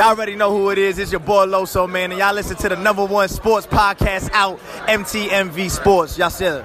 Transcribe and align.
Y'all 0.00 0.08
already 0.08 0.34
know 0.34 0.50
who 0.50 0.70
it 0.70 0.78
is. 0.78 0.98
It's 0.98 1.12
your 1.12 1.20
boy 1.20 1.44
Loso, 1.44 1.86
man. 1.86 2.10
And 2.10 2.18
y'all 2.18 2.32
listen 2.32 2.56
to 2.56 2.70
the 2.70 2.76
number 2.76 3.04
one 3.04 3.28
sports 3.28 3.66
podcast 3.66 4.30
out, 4.32 4.58
MTMV 4.88 5.70
Sports. 5.70 6.16
Y'all 6.16 6.30
see 6.30 6.46
it. 6.46 6.64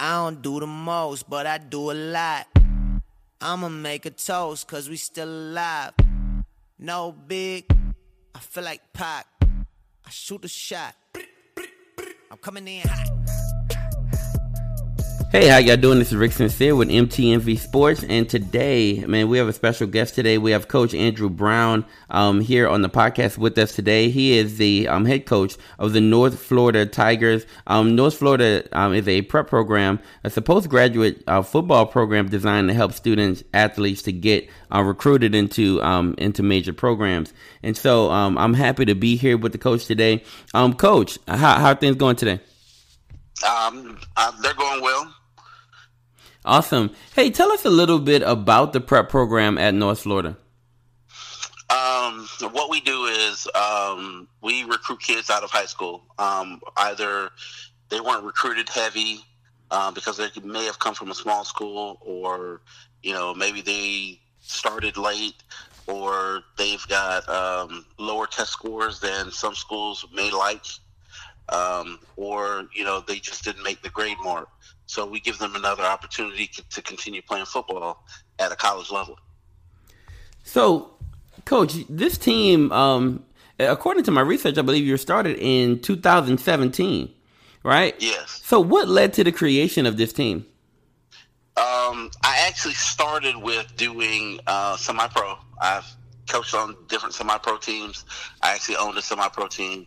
I 0.00 0.14
don't 0.16 0.42
do 0.42 0.58
the 0.58 0.66
most, 0.66 1.30
but 1.30 1.46
I 1.46 1.58
do 1.58 1.92
a 1.92 1.94
lot. 1.94 2.48
I'ma 3.40 3.68
make 3.68 4.04
a 4.04 4.10
toast, 4.10 4.66
cause 4.66 4.88
we 4.88 4.96
still 4.96 5.28
alive. 5.28 5.92
No 6.76 7.12
big, 7.12 7.66
I 8.34 8.40
feel 8.40 8.64
like 8.64 8.80
Pac. 8.92 9.24
I 10.04 10.10
shoot 10.10 10.44
a 10.44 10.48
shot. 10.48 10.96
I'm 12.32 12.38
coming 12.38 12.66
in 12.66 12.80
hot. 12.80 13.21
Hey, 15.32 15.48
how 15.48 15.56
y'all 15.56 15.78
doing? 15.78 15.98
This 15.98 16.08
is 16.08 16.16
Rick 16.16 16.32
Sincere 16.32 16.76
with 16.76 16.90
MTMV 16.90 17.58
Sports, 17.58 18.04
and 18.04 18.28
today, 18.28 19.02
man, 19.06 19.28
we 19.28 19.38
have 19.38 19.48
a 19.48 19.54
special 19.54 19.86
guest 19.86 20.14
today. 20.14 20.36
We 20.36 20.50
have 20.50 20.68
Coach 20.68 20.92
Andrew 20.92 21.30
Brown 21.30 21.86
um, 22.10 22.42
here 22.42 22.68
on 22.68 22.82
the 22.82 22.90
podcast 22.90 23.38
with 23.38 23.56
us 23.56 23.74
today. 23.74 24.10
He 24.10 24.36
is 24.36 24.58
the 24.58 24.88
um, 24.88 25.06
head 25.06 25.24
coach 25.24 25.56
of 25.78 25.94
the 25.94 26.02
North 26.02 26.38
Florida 26.38 26.84
Tigers. 26.84 27.46
Um, 27.66 27.96
North 27.96 28.18
Florida 28.18 28.68
um, 28.72 28.92
is 28.92 29.08
a 29.08 29.22
prep 29.22 29.46
program, 29.46 30.00
a 30.22 30.42
postgraduate 30.42 31.24
uh, 31.26 31.40
football 31.40 31.86
program 31.86 32.28
designed 32.28 32.68
to 32.68 32.74
help 32.74 32.92
students, 32.92 33.42
athletes, 33.54 34.02
to 34.02 34.12
get 34.12 34.50
uh, 34.70 34.82
recruited 34.82 35.34
into 35.34 35.82
um, 35.82 36.14
into 36.18 36.42
major 36.42 36.74
programs. 36.74 37.32
And 37.62 37.74
so, 37.74 38.10
um, 38.10 38.36
I'm 38.36 38.52
happy 38.52 38.84
to 38.84 38.94
be 38.94 39.16
here 39.16 39.38
with 39.38 39.52
the 39.52 39.58
coach 39.58 39.86
today. 39.86 40.24
coach, 40.52 41.18
how, 41.26 41.58
how 41.58 41.68
are 41.68 41.74
things 41.74 41.96
going 41.96 42.16
today? 42.16 42.38
Um, 43.48 43.98
uh, 44.14 44.30
they're 44.42 44.52
going 44.52 44.82
well. 44.82 45.14
Awesome. 46.44 46.90
Hey, 47.14 47.30
tell 47.30 47.52
us 47.52 47.64
a 47.64 47.70
little 47.70 48.00
bit 48.00 48.22
about 48.22 48.72
the 48.72 48.80
prep 48.80 49.08
program 49.08 49.58
at 49.58 49.74
North 49.74 50.00
Florida. 50.00 50.36
Um, 51.70 52.28
what 52.50 52.68
we 52.68 52.80
do 52.80 53.04
is 53.04 53.46
um, 53.54 54.28
we 54.42 54.64
recruit 54.64 55.00
kids 55.00 55.30
out 55.30 55.44
of 55.44 55.50
high 55.50 55.66
school. 55.66 56.02
Um, 56.18 56.60
either 56.76 57.30
they 57.90 58.00
weren't 58.00 58.24
recruited 58.24 58.68
heavy 58.68 59.20
uh, 59.70 59.92
because 59.92 60.16
they 60.16 60.28
may 60.42 60.64
have 60.64 60.78
come 60.80 60.94
from 60.94 61.10
a 61.10 61.14
small 61.14 61.44
school, 61.44 61.98
or 62.00 62.60
you 63.02 63.12
know 63.12 63.34
maybe 63.34 63.62
they 63.62 64.20
started 64.40 64.96
late, 64.96 65.44
or 65.86 66.42
they've 66.58 66.86
got 66.88 67.26
um, 67.28 67.86
lower 67.98 68.26
test 68.26 68.50
scores 68.50 68.98
than 68.98 69.30
some 69.30 69.54
schools 69.54 70.04
may 70.12 70.30
like, 70.30 70.66
um, 71.48 72.00
or 72.16 72.68
you 72.74 72.84
know 72.84 73.00
they 73.06 73.18
just 73.18 73.44
didn't 73.44 73.62
make 73.62 73.80
the 73.82 73.90
grade 73.90 74.18
mark. 74.22 74.48
So 74.92 75.06
we 75.06 75.20
give 75.20 75.38
them 75.38 75.56
another 75.56 75.84
opportunity 75.84 76.50
to 76.68 76.82
continue 76.82 77.22
playing 77.22 77.46
football 77.46 78.04
at 78.38 78.52
a 78.52 78.56
college 78.56 78.90
level. 78.90 79.18
So, 80.42 80.90
coach, 81.46 81.72
this 81.88 82.18
team, 82.18 82.70
um, 82.72 83.24
according 83.58 84.04
to 84.04 84.10
my 84.10 84.20
research, 84.20 84.58
I 84.58 84.60
believe 84.60 84.84
you 84.84 84.98
started 84.98 85.38
in 85.38 85.80
2017, 85.80 87.10
right? 87.64 87.94
Yes. 88.00 88.42
So, 88.44 88.60
what 88.60 88.86
led 88.86 89.14
to 89.14 89.24
the 89.24 89.32
creation 89.32 89.86
of 89.86 89.96
this 89.96 90.12
team? 90.12 90.44
Um, 91.56 92.10
I 92.22 92.44
actually 92.46 92.74
started 92.74 93.38
with 93.38 93.74
doing 93.76 94.40
uh, 94.46 94.76
semi-pro. 94.76 95.38
I've 95.58 95.86
coached 96.28 96.54
on 96.54 96.76
different 96.88 97.14
semi-pro 97.14 97.56
teams. 97.56 98.04
I 98.42 98.52
actually 98.52 98.76
owned 98.76 98.98
a 98.98 99.02
semi-pro 99.02 99.46
team, 99.46 99.86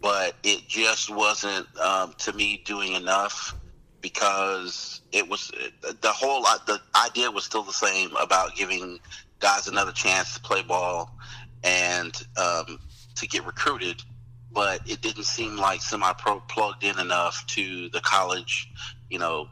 but 0.00 0.34
it 0.44 0.66
just 0.66 1.10
wasn't 1.10 1.66
um, 1.78 2.14
to 2.20 2.32
me 2.32 2.62
doing 2.64 2.94
enough 2.94 3.54
because 4.06 5.00
it 5.10 5.28
was 5.28 5.50
the 5.82 6.12
whole 6.12 6.42
the 6.66 6.80
idea 6.94 7.28
was 7.28 7.42
still 7.42 7.64
the 7.64 7.72
same 7.72 8.14
about 8.14 8.54
giving 8.54 9.00
guys 9.40 9.66
another 9.66 9.90
chance 9.90 10.32
to 10.32 10.40
play 10.42 10.62
ball 10.62 11.10
and 11.64 12.22
um, 12.36 12.78
to 13.16 13.26
get 13.26 13.44
recruited, 13.44 14.00
but 14.52 14.80
it 14.86 15.00
didn't 15.02 15.24
seem 15.24 15.56
like 15.56 15.82
semi-pro 15.82 16.38
plugged 16.48 16.84
in 16.84 16.96
enough 17.00 17.44
to 17.48 17.88
the 17.88 18.00
college, 18.00 18.70
you 19.10 19.18
know, 19.18 19.48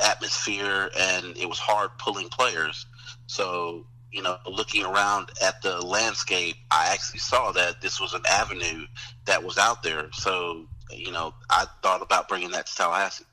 atmosphere, 0.00 0.90
and 0.96 1.36
it 1.36 1.48
was 1.48 1.58
hard 1.58 1.90
pulling 1.98 2.28
players. 2.28 2.86
So 3.26 3.84
you 4.12 4.22
know, 4.22 4.36
looking 4.46 4.84
around 4.84 5.30
at 5.42 5.60
the 5.60 5.84
landscape, 5.84 6.54
I 6.70 6.90
actually 6.92 7.18
saw 7.18 7.50
that 7.50 7.80
this 7.80 8.00
was 8.00 8.14
an 8.14 8.22
avenue 8.30 8.86
that 9.26 9.42
was 9.42 9.58
out 9.58 9.82
there. 9.82 10.08
So, 10.12 10.66
you 10.90 11.12
know, 11.12 11.34
I 11.50 11.66
thought 11.82 12.00
about 12.00 12.26
bringing 12.28 12.52
that 12.52 12.66
to 12.66 12.74
Tallahassee. 12.74 13.24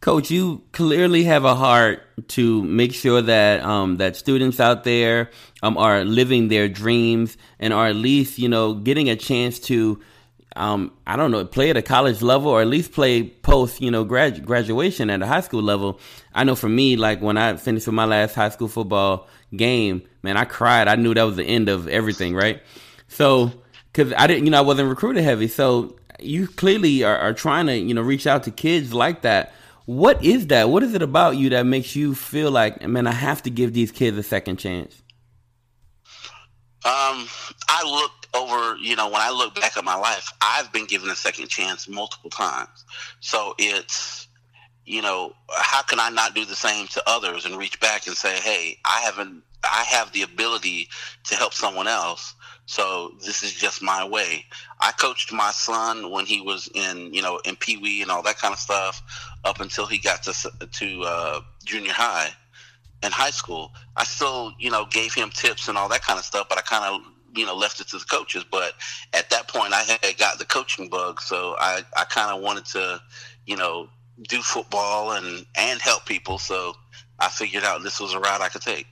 Coach, 0.00 0.30
you 0.30 0.62
clearly 0.72 1.24
have 1.24 1.44
a 1.44 1.54
heart 1.54 2.02
to 2.28 2.64
make 2.64 2.94
sure 2.94 3.20
that 3.20 3.62
um, 3.62 3.98
that 3.98 4.16
students 4.16 4.58
out 4.58 4.82
there 4.84 5.30
um, 5.62 5.76
are 5.76 6.04
living 6.04 6.48
their 6.48 6.70
dreams 6.70 7.36
and 7.58 7.74
are 7.74 7.88
at 7.88 7.96
least 7.96 8.38
you 8.38 8.48
know 8.48 8.72
getting 8.72 9.10
a 9.10 9.16
chance 9.16 9.58
to 9.58 10.00
um, 10.56 10.90
I 11.06 11.16
don't 11.16 11.30
know 11.30 11.44
play 11.44 11.68
at 11.68 11.76
a 11.76 11.82
college 11.82 12.22
level 12.22 12.50
or 12.50 12.62
at 12.62 12.66
least 12.66 12.92
play 12.92 13.24
post 13.24 13.82
you 13.82 13.90
know 13.90 14.04
grad- 14.04 14.46
graduation 14.46 15.10
at 15.10 15.20
a 15.20 15.26
high 15.26 15.42
school 15.42 15.62
level. 15.62 16.00
I 16.34 16.44
know 16.44 16.54
for 16.54 16.70
me, 16.70 16.96
like 16.96 17.20
when 17.20 17.36
I 17.36 17.56
finished 17.56 17.86
with 17.86 17.94
my 17.94 18.06
last 18.06 18.34
high 18.34 18.48
school 18.48 18.68
football 18.68 19.28
game, 19.54 20.00
man, 20.22 20.38
I 20.38 20.46
cried. 20.46 20.88
I 20.88 20.96
knew 20.96 21.12
that 21.12 21.24
was 21.24 21.36
the 21.36 21.44
end 21.44 21.68
of 21.68 21.88
everything, 21.88 22.34
right? 22.34 22.62
So 23.08 23.52
because 23.92 24.14
I 24.16 24.26
didn't, 24.26 24.46
you 24.46 24.50
know, 24.50 24.58
I 24.58 24.62
wasn't 24.62 24.88
recruited 24.88 25.24
heavy, 25.24 25.46
so 25.46 25.94
you 26.18 26.46
clearly 26.48 27.04
are, 27.04 27.18
are 27.18 27.34
trying 27.34 27.66
to 27.66 27.76
you 27.76 27.92
know 27.92 28.00
reach 28.00 28.26
out 28.26 28.44
to 28.44 28.50
kids 28.50 28.94
like 28.94 29.20
that 29.22 29.52
what 29.86 30.24
is 30.24 30.48
that? 30.48 30.68
What 30.70 30.82
is 30.82 30.94
it 30.94 31.02
about 31.02 31.36
you 31.36 31.50
that 31.50 31.66
makes 31.66 31.96
you 31.96 32.14
feel 32.14 32.50
like, 32.50 32.86
man, 32.86 33.06
I 33.06 33.12
have 33.12 33.42
to 33.44 33.50
give 33.50 33.72
these 33.72 33.90
kids 33.90 34.16
a 34.16 34.22
second 34.22 34.58
chance? 34.58 35.02
Um, 36.82 37.26
I 37.68 37.82
looked 37.84 38.34
over, 38.34 38.76
you 38.78 38.96
know, 38.96 39.06
when 39.06 39.20
I 39.20 39.30
look 39.30 39.54
back 39.54 39.76
at 39.76 39.84
my 39.84 39.96
life, 39.96 40.32
I've 40.40 40.72
been 40.72 40.86
given 40.86 41.10
a 41.10 41.16
second 41.16 41.48
chance 41.48 41.88
multiple 41.88 42.30
times. 42.30 42.84
So 43.20 43.54
it's, 43.58 44.28
you 44.90 45.02
know, 45.02 45.32
how 45.56 45.82
can 45.82 46.00
I 46.00 46.10
not 46.10 46.34
do 46.34 46.44
the 46.44 46.56
same 46.56 46.88
to 46.88 47.02
others 47.06 47.46
and 47.46 47.56
reach 47.56 47.78
back 47.78 48.08
and 48.08 48.16
say, 48.16 48.34
hey, 48.40 48.76
I 48.84 48.98
haven't, 49.02 49.44
I 49.62 49.84
have 49.84 50.10
the 50.10 50.22
ability 50.22 50.88
to 51.24 51.36
help 51.36 51.54
someone 51.54 51.86
else. 51.86 52.34
So 52.66 53.12
this 53.24 53.44
is 53.44 53.52
just 53.52 53.82
my 53.82 54.04
way. 54.04 54.46
I 54.80 54.90
coached 54.90 55.32
my 55.32 55.52
son 55.52 56.10
when 56.10 56.26
he 56.26 56.40
was 56.40 56.68
in, 56.74 57.14
you 57.14 57.22
know, 57.22 57.40
in 57.44 57.54
Pee 57.54 57.76
Wee 57.76 58.02
and 58.02 58.10
all 58.10 58.22
that 58.24 58.38
kind 58.38 58.52
of 58.52 58.58
stuff, 58.58 59.00
up 59.44 59.60
until 59.60 59.86
he 59.86 59.98
got 59.98 60.24
to 60.24 60.50
to 60.66 61.02
uh, 61.02 61.40
junior 61.64 61.92
high 61.92 62.30
and 63.04 63.14
high 63.14 63.30
school. 63.30 63.70
I 63.96 64.02
still, 64.02 64.52
you 64.58 64.72
know, 64.72 64.86
gave 64.90 65.14
him 65.14 65.30
tips 65.30 65.68
and 65.68 65.78
all 65.78 65.88
that 65.90 66.02
kind 66.02 66.18
of 66.18 66.24
stuff, 66.24 66.48
but 66.48 66.58
I 66.58 66.62
kind 66.62 66.84
of, 66.84 67.00
you 67.36 67.46
know, 67.46 67.54
left 67.54 67.80
it 67.80 67.86
to 67.90 67.98
the 67.98 68.04
coaches. 68.04 68.44
But 68.50 68.74
at 69.12 69.30
that 69.30 69.46
point, 69.46 69.72
I 69.72 69.82
had 70.02 70.18
got 70.18 70.40
the 70.40 70.44
coaching 70.44 70.88
bug, 70.88 71.20
so 71.20 71.54
I, 71.60 71.82
I 71.96 72.04
kind 72.04 72.36
of 72.36 72.42
wanted 72.42 72.64
to, 72.66 73.00
you 73.46 73.56
know, 73.56 73.88
do 74.28 74.42
football 74.42 75.12
and 75.12 75.46
and 75.56 75.80
help 75.80 76.06
people. 76.06 76.38
So 76.38 76.74
I 77.18 77.28
figured 77.28 77.64
out 77.64 77.82
this 77.82 78.00
was 78.00 78.14
a 78.14 78.20
route 78.20 78.40
I 78.40 78.48
could 78.48 78.62
take. 78.62 78.86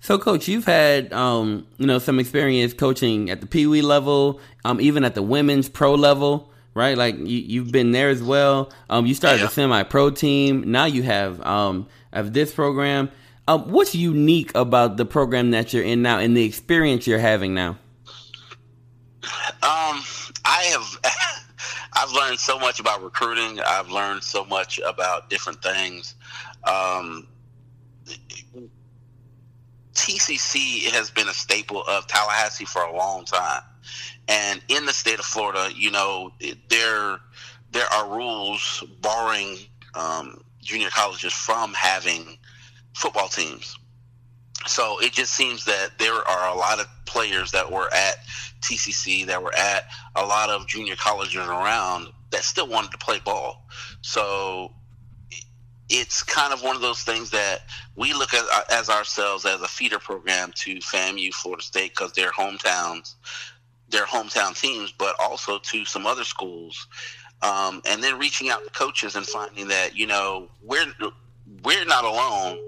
So, 0.00 0.16
coach, 0.18 0.46
you've 0.46 0.64
had 0.64 1.12
um, 1.12 1.66
you 1.76 1.86
know 1.86 1.98
some 1.98 2.18
experience 2.20 2.72
coaching 2.72 3.30
at 3.30 3.40
the 3.40 3.46
Pee 3.46 3.66
Wee 3.66 3.82
level, 3.82 4.40
um, 4.64 4.80
even 4.80 5.04
at 5.04 5.14
the 5.14 5.22
women's 5.22 5.68
pro 5.68 5.94
level, 5.94 6.50
right? 6.74 6.96
Like 6.96 7.16
you, 7.18 7.62
have 7.62 7.72
been 7.72 7.90
there 7.90 8.08
as 8.08 8.22
well. 8.22 8.72
Um, 8.88 9.06
you 9.06 9.14
started 9.14 9.40
yeah. 9.40 9.48
a 9.48 9.50
semi-pro 9.50 10.10
team. 10.10 10.70
Now 10.70 10.84
you 10.84 11.02
have 11.02 11.44
um, 11.44 11.88
have 12.12 12.32
this 12.32 12.54
program. 12.54 13.10
Um, 13.48 13.72
what's 13.72 13.94
unique 13.94 14.52
about 14.54 14.98
the 14.98 15.06
program 15.06 15.52
that 15.52 15.72
you're 15.72 15.82
in 15.82 16.02
now 16.02 16.18
and 16.18 16.36
the 16.36 16.44
experience 16.44 17.06
you're 17.06 17.18
having 17.18 17.54
now? 17.54 17.78
Um, 19.62 20.02
I 20.44 20.70
have. 20.70 21.37
I've 21.98 22.12
learned 22.12 22.38
so 22.38 22.60
much 22.60 22.78
about 22.78 23.02
recruiting. 23.02 23.58
I've 23.60 23.90
learned 23.90 24.22
so 24.22 24.44
much 24.44 24.78
about 24.86 25.28
different 25.28 25.60
things. 25.60 26.14
Um, 26.62 27.26
TCC 29.94 30.84
has 30.92 31.10
been 31.10 31.26
a 31.26 31.32
staple 31.32 31.82
of 31.88 32.06
Tallahassee 32.06 32.66
for 32.66 32.82
a 32.82 32.96
long 32.96 33.24
time, 33.24 33.62
and 34.28 34.62
in 34.68 34.86
the 34.86 34.92
state 34.92 35.18
of 35.18 35.24
Florida, 35.24 35.70
you 35.74 35.90
know, 35.90 36.30
there 36.68 37.18
there 37.72 37.86
are 37.92 38.08
rules 38.08 38.84
barring 39.00 39.56
um, 39.94 40.40
junior 40.62 40.90
colleges 40.90 41.32
from 41.32 41.74
having 41.74 42.38
football 42.94 43.28
teams. 43.28 43.76
So 44.66 45.00
it 45.00 45.12
just 45.12 45.32
seems 45.34 45.64
that 45.66 45.98
there 45.98 46.14
are 46.14 46.54
a 46.54 46.58
lot 46.58 46.80
of 46.80 46.86
players 47.06 47.50
that 47.52 47.70
were 47.70 47.92
at 47.94 48.16
TCC, 48.60 49.26
that 49.26 49.42
were 49.42 49.54
at 49.56 49.86
a 50.16 50.24
lot 50.24 50.50
of 50.50 50.66
junior 50.66 50.96
colleges 50.96 51.46
around 51.46 52.08
that 52.30 52.42
still 52.42 52.68
wanted 52.68 52.90
to 52.90 52.98
play 52.98 53.20
ball. 53.24 53.64
So 54.02 54.72
it's 55.88 56.22
kind 56.22 56.52
of 56.52 56.62
one 56.62 56.76
of 56.76 56.82
those 56.82 57.02
things 57.02 57.30
that 57.30 57.62
we 57.96 58.12
look 58.12 58.34
at 58.34 58.44
uh, 58.52 58.62
as 58.70 58.90
ourselves 58.90 59.46
as 59.46 59.60
a 59.62 59.68
feeder 59.68 59.98
program 59.98 60.52
to 60.56 60.76
FAMU, 60.76 61.32
Florida 61.32 61.62
State, 61.62 61.92
because 61.92 62.12
they're 62.12 62.32
hometowns, 62.32 63.14
they're 63.88 64.04
hometown 64.04 64.58
teams, 64.58 64.92
but 64.92 65.16
also 65.18 65.58
to 65.58 65.84
some 65.84 66.06
other 66.06 66.24
schools. 66.24 66.86
Um, 67.40 67.80
and 67.88 68.02
then 68.02 68.18
reaching 68.18 68.50
out 68.50 68.64
to 68.64 68.70
coaches 68.70 69.16
and 69.16 69.24
finding 69.24 69.68
that 69.68 69.96
you 69.96 70.06
know 70.06 70.48
we're 70.62 70.92
we're 71.62 71.84
not 71.84 72.04
alone 72.04 72.58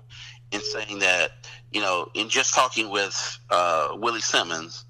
in 0.52 0.60
saying 0.60 1.00
that 1.00 1.39
you 1.72 1.80
know, 1.80 2.10
in 2.14 2.28
just 2.28 2.54
talking 2.54 2.90
with 2.90 3.38
uh, 3.50 3.90
Willie 3.94 4.20
Simmons, 4.20 4.84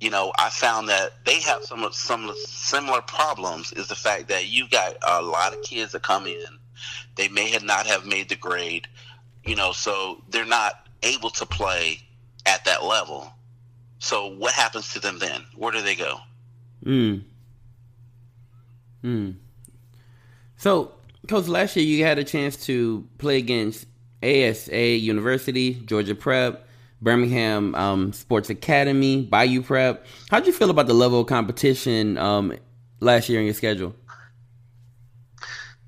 you 0.00 0.10
know, 0.10 0.32
I 0.38 0.50
found 0.50 0.88
that 0.88 1.24
they 1.24 1.40
have 1.40 1.64
some 1.64 1.88
some 1.92 2.32
similar 2.44 3.00
problems. 3.02 3.72
Is 3.72 3.88
the 3.88 3.94
fact 3.94 4.28
that 4.28 4.48
you 4.48 4.68
got 4.68 4.96
a 5.02 5.22
lot 5.22 5.54
of 5.54 5.62
kids 5.62 5.92
that 5.92 6.02
come 6.02 6.26
in, 6.26 6.44
they 7.16 7.28
may 7.28 7.48
have 7.50 7.64
not 7.64 7.86
have 7.86 8.04
made 8.04 8.28
the 8.28 8.36
grade, 8.36 8.86
you 9.44 9.56
know, 9.56 9.72
so 9.72 10.22
they're 10.28 10.44
not 10.44 10.88
able 11.02 11.30
to 11.30 11.46
play 11.46 12.00
at 12.46 12.64
that 12.64 12.84
level. 12.84 13.32
So 13.98 14.28
what 14.34 14.52
happens 14.52 14.92
to 14.92 15.00
them 15.00 15.18
then? 15.18 15.42
Where 15.56 15.72
do 15.72 15.80
they 15.80 15.94
go? 15.94 16.18
Hmm. 16.82 17.18
Hmm. 19.00 19.30
So, 20.56 20.92
coach, 21.28 21.46
last 21.46 21.76
year 21.76 21.84
you 21.84 22.04
had 22.04 22.18
a 22.18 22.24
chance 22.24 22.56
to 22.66 23.06
play 23.18 23.38
against 23.38 23.86
ASA 24.24 24.96
University, 24.96 25.74
Georgia 25.74 26.14
Prep, 26.14 26.66
Birmingham 27.02 27.74
um, 27.74 28.12
Sports 28.12 28.48
Academy, 28.50 29.22
Bayou 29.22 29.62
Prep. 29.62 30.06
How'd 30.30 30.46
you 30.46 30.52
feel 30.52 30.70
about 30.70 30.86
the 30.86 30.94
level 30.94 31.20
of 31.20 31.26
competition 31.26 32.16
um, 32.16 32.56
last 33.00 33.28
year 33.28 33.40
in 33.40 33.44
your 33.44 33.54
schedule? 33.54 33.94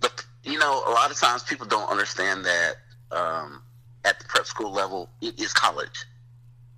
But 0.00 0.24
you 0.44 0.58
know, 0.58 0.82
a 0.86 0.90
lot 0.90 1.10
of 1.10 1.16
times 1.16 1.42
people 1.42 1.66
don't 1.66 1.90
understand 1.90 2.44
that 2.44 2.74
um, 3.10 3.62
at 4.04 4.18
the 4.18 4.26
prep 4.26 4.46
school 4.46 4.72
level, 4.72 5.08
it 5.20 5.40
is 5.40 5.52
college. 5.52 6.04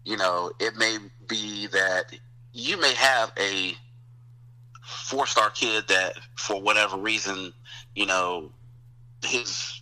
You 0.04 0.16
know, 0.16 0.52
it 0.60 0.76
may 0.76 0.98
be 1.26 1.66
that 1.66 2.14
you 2.52 2.80
may 2.80 2.94
have 2.94 3.32
a 3.38 3.74
four 4.82 5.26
star 5.26 5.50
kid 5.50 5.88
that, 5.88 6.14
for 6.36 6.60
whatever 6.60 6.96
reason, 6.96 7.52
you 7.94 8.06
know, 8.06 8.52
his 9.24 9.77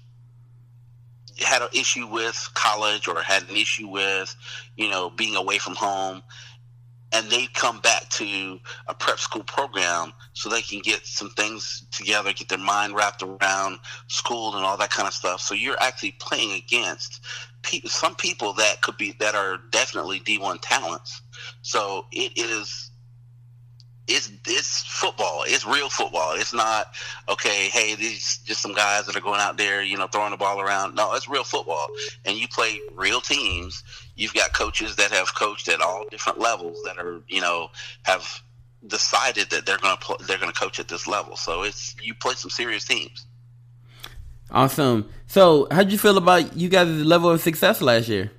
had 1.39 1.63
an 1.63 1.69
issue 1.73 2.07
with 2.07 2.51
college 2.55 3.09
or 3.09 3.21
had 3.21 3.43
an 3.49 3.57
issue 3.57 3.89
with, 3.89 4.35
you 4.77 4.89
know, 4.89 5.11
being 5.11 5.37
away 5.37 5.59
from 5.59 5.75
home, 5.75 6.23
and 7.13 7.31
they 7.31 7.47
come 7.55 7.81
back 7.81 8.09
to 8.11 8.59
a 8.89 8.95
prep 8.95 9.19
school 9.19 9.45
program 9.45 10.13
so 10.33 10.49
they 10.49 10.63
can 10.63 10.81
get 10.81 11.07
some 11.07 11.31
things 11.31 11.87
together, 11.91 12.33
get 12.33 12.49
their 12.49 12.59
mind 12.59 12.95
wrapped 12.95 13.23
around 13.23 13.79
school 14.09 14.57
and 14.57 14.65
all 14.65 14.77
that 14.77 14.91
kind 14.91 15.07
of 15.07 15.15
stuff. 15.15 15.41
So 15.41 15.55
you're 15.55 15.81
actually 15.81 16.17
playing 16.21 16.53
against 16.53 17.25
pe- 17.63 17.81
some 17.85 18.15
people 18.17 18.53
that 18.55 18.83
could 18.83 18.97
be 18.97 19.15
that 19.21 19.35
are 19.35 19.59
definitely 19.71 20.21
D1 20.21 20.59
talents. 20.63 21.23
So 21.63 22.07
it 22.13 22.33
is 22.37 22.91
it's 24.09 24.31
it's 24.47 24.83
football. 24.83 25.45
It's 25.47 25.67
real 25.67 25.89
football. 25.89 26.35
It's 26.35 26.55
not 26.55 26.95
okay. 27.29 27.69
Hey, 27.69 27.95
these 27.95 28.39
just 28.45 28.61
some 28.61 28.75
guys 28.75 29.07
that 29.07 29.17
are 29.17 29.21
going 29.21 29.41
out 29.41 29.57
there, 29.57 29.83
you 29.83 29.97
know, 29.97 30.07
throwing 30.07 30.31
the 30.31 30.37
ball 30.37 30.61
around. 30.61 30.95
No, 30.95 31.15
it's 31.15 31.29
real 31.29 31.45
football, 31.45 31.89
and 32.25 32.37
you 32.37 32.47
play 32.49 32.81
real 32.95 33.21
teams. 33.21 33.83
You've 34.15 34.35
got 34.35 34.53
coaches 34.53 34.97
that 34.97 35.11
have 35.11 35.35
coached 35.35 35.69
at 35.69 35.81
all 35.81 36.07
different 36.11 36.39
levels 36.39 36.83
that 36.85 36.99
are, 36.99 37.21
you 37.29 37.41
know, 37.41 37.71
have 38.05 38.43
decided 38.87 39.51
that 39.51 39.67
they're 39.67 39.79
going 39.79 39.97
to 39.97 40.05
pl- 40.05 40.21
they're 40.27 40.39
going 40.39 40.53
to 40.53 40.59
coach 40.59 40.79
at 40.79 40.89
this 40.89 41.07
level. 41.07 41.37
So 41.37 41.63
it's 41.63 41.97
you 42.01 42.15
play 42.15 42.35
some 42.35 42.51
serious 42.51 42.85
teams. 42.85 43.27
Awesome. 44.51 45.11
So, 45.27 45.67
how'd 45.73 45.91
you 45.91 45.99
feel 45.99 46.17
about 46.17 46.57
you 46.57 46.69
guys' 46.69 47.05
level 47.05 47.31
of 47.31 47.41
success 47.41 47.83
last 47.83 48.09
year? 48.09 48.31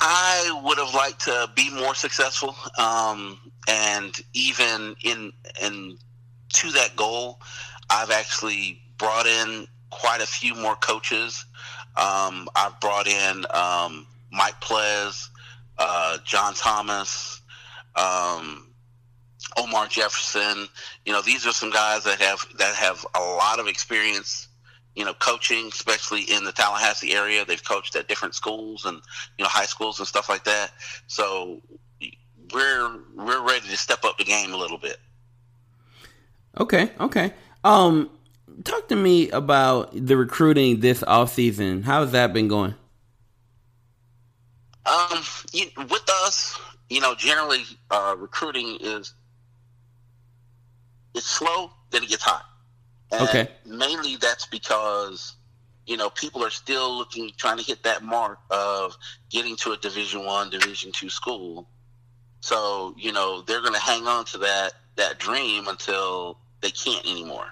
I 0.00 0.58
liked 1.10 1.24
to 1.24 1.50
be 1.54 1.70
more 1.70 1.94
successful, 1.94 2.54
um, 2.78 3.38
and 3.68 4.14
even 4.32 4.94
in 5.04 5.32
in 5.62 5.98
to 6.52 6.70
that 6.72 6.96
goal, 6.96 7.40
I've 7.88 8.10
actually 8.10 8.80
brought 8.98 9.26
in 9.26 9.66
quite 9.90 10.20
a 10.20 10.26
few 10.26 10.54
more 10.54 10.76
coaches. 10.76 11.44
Um, 11.96 12.48
I've 12.54 12.78
brought 12.80 13.06
in 13.06 13.44
um, 13.52 14.06
Mike 14.32 14.60
Plez, 14.60 15.28
uh, 15.78 16.18
John 16.24 16.54
Thomas, 16.54 17.40
um, 17.96 18.68
Omar 19.56 19.88
Jefferson. 19.88 20.68
You 21.04 21.12
know, 21.12 21.22
these 21.22 21.46
are 21.46 21.52
some 21.52 21.70
guys 21.70 22.04
that 22.04 22.20
have 22.20 22.44
that 22.58 22.74
have 22.74 23.04
a 23.14 23.20
lot 23.20 23.58
of 23.58 23.66
experience 23.66 24.48
you 24.96 25.04
know, 25.04 25.14
coaching, 25.14 25.68
especially 25.68 26.22
in 26.22 26.44
the 26.44 26.52
Tallahassee 26.52 27.12
area. 27.12 27.44
They've 27.44 27.62
coached 27.62 27.96
at 27.96 28.08
different 28.08 28.34
schools 28.34 28.84
and 28.84 28.96
you 29.38 29.44
know 29.44 29.48
high 29.48 29.66
schools 29.66 29.98
and 29.98 30.08
stuff 30.08 30.28
like 30.28 30.44
that. 30.44 30.72
So 31.06 31.62
we're 32.52 32.98
we're 33.14 33.46
ready 33.46 33.68
to 33.68 33.76
step 33.76 34.04
up 34.04 34.18
the 34.18 34.24
game 34.24 34.52
a 34.52 34.56
little 34.56 34.78
bit. 34.78 34.98
Okay, 36.58 36.90
okay. 36.98 37.32
Um, 37.62 38.10
talk 38.64 38.88
to 38.88 38.96
me 38.96 39.30
about 39.30 39.90
the 39.94 40.16
recruiting 40.16 40.80
this 40.80 41.02
off 41.04 41.32
season. 41.32 41.82
How's 41.82 42.12
that 42.12 42.32
been 42.32 42.48
going? 42.48 42.74
Um, 44.86 45.22
you, 45.52 45.66
with 45.76 46.08
us, 46.24 46.58
you 46.88 47.00
know, 47.00 47.14
generally 47.14 47.62
uh, 47.90 48.16
recruiting 48.18 48.78
is 48.80 49.14
it's 51.14 51.26
slow, 51.26 51.70
then 51.90 52.02
it 52.02 52.08
gets 52.08 52.22
hot. 52.22 52.44
And 53.12 53.22
okay. 53.22 53.48
Mainly 53.64 54.16
that's 54.16 54.46
because 54.46 55.36
you 55.86 55.96
know 55.96 56.10
people 56.10 56.44
are 56.44 56.50
still 56.50 56.96
looking, 56.96 57.30
trying 57.36 57.58
to 57.58 57.64
hit 57.64 57.82
that 57.82 58.02
mark 58.02 58.38
of 58.50 58.96
getting 59.30 59.56
to 59.56 59.72
a 59.72 59.76
Division 59.76 60.24
One, 60.24 60.50
Division 60.50 60.92
Two 60.92 61.10
school. 61.10 61.68
So 62.40 62.94
you 62.96 63.12
know 63.12 63.42
they're 63.42 63.60
going 63.60 63.74
to 63.74 63.80
hang 63.80 64.06
on 64.06 64.24
to 64.26 64.38
that 64.38 64.72
that 64.96 65.18
dream 65.18 65.68
until 65.68 66.38
they 66.60 66.70
can't 66.70 67.04
anymore. 67.06 67.46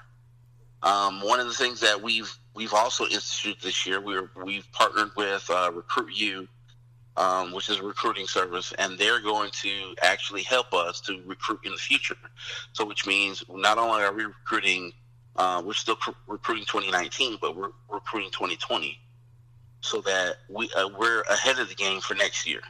Um, 0.83 1.21
one 1.23 1.41
of 1.41 1.47
the 1.47 1.55
things 1.55 1.81
that 1.81 2.01
we've 2.01 2.33
we've 2.55 2.75
also 2.75 3.05
instituted 3.05 3.61
this 3.61 3.85
year, 3.87 4.01
we're 4.01 4.31
we've 4.45 4.71
partnered 4.73 5.11
with 5.17 5.49
uh, 5.51 5.71
Recruit 5.75 6.15
U, 6.15 6.49
um, 7.17 7.53
which 7.53 7.69
is 7.69 7.79
a 7.79 7.83
recruiting 7.83 8.27
service, 8.27 8.73
and 8.79 8.97
they're 8.97 9.21
going 9.21 9.51
to 9.63 9.95
actually 10.03 10.43
help 10.43 10.73
us 10.73 11.01
to 11.03 11.21
recruit 11.27 11.61
in 11.65 11.73
the 11.73 11.79
future. 11.79 12.17
So, 12.73 12.85
which 12.85 13.07
means 13.07 13.43
not 13.49 13.79
only 13.79 14.03
are 14.03 14.13
we 14.13 14.25
recruiting 14.25 14.93
uh, 15.39 15.63
we're 15.65 15.73
still 15.73 15.97
pr- 15.97 16.11
recruiting 16.27 16.65
2019, 16.65 17.39
but 17.41 17.57
we're 17.57 17.71
recruiting 17.89 18.31
2020, 18.31 18.99
so 19.81 20.01
that 20.01 20.37
we 20.51 20.69
uh, 20.77 20.89
we're 20.99 21.23
ahead 21.23 21.59
of 21.61 21.69
the 21.69 21.75
game 21.77 22.01
for 22.01 22.15
next 22.15 22.47
year. 22.47 22.61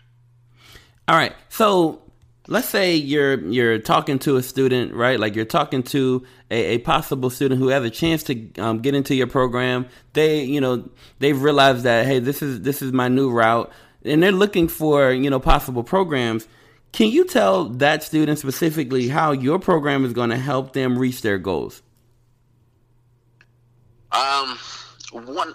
All 1.08 1.16
right, 1.16 1.34
so 1.48 2.02
let's 2.46 2.68
say 2.68 2.94
you're 2.94 3.40
you're 3.46 3.78
talking 3.78 4.18
to 4.20 4.36
a 4.36 4.42
student, 4.42 4.92
right? 4.92 5.18
Like 5.18 5.34
you're 5.34 5.46
talking 5.46 5.82
to 5.84 6.26
a, 6.50 6.74
a 6.74 6.78
possible 6.78 7.30
student 7.30 7.58
who 7.58 7.68
has 7.68 7.82
a 7.82 7.90
chance 7.90 8.22
to 8.24 8.52
um, 8.58 8.80
get 8.80 8.94
into 8.94 9.14
your 9.14 9.28
program. 9.28 9.86
They, 10.12 10.44
you 10.44 10.60
know, 10.60 10.90
they've 11.20 11.40
realized 11.40 11.84
that 11.84 12.04
hey, 12.04 12.18
this 12.18 12.42
is 12.42 12.60
this 12.60 12.82
is 12.82 12.92
my 12.92 13.08
new 13.08 13.30
route, 13.30 13.72
and 14.04 14.22
they're 14.22 14.30
looking 14.30 14.68
for 14.68 15.10
you 15.10 15.30
know 15.30 15.40
possible 15.40 15.82
programs. 15.82 16.46
Can 16.92 17.08
you 17.08 17.24
tell 17.24 17.66
that 17.66 18.02
student 18.02 18.38
specifically 18.38 19.08
how 19.08 19.32
your 19.32 19.58
program 19.58 20.04
is 20.04 20.12
going 20.12 20.30
to 20.30 20.38
help 20.38 20.74
them 20.74 20.98
reach 20.98 21.22
their 21.22 21.38
goals? 21.38 21.82
Um, 24.12 24.58
one 25.12 25.54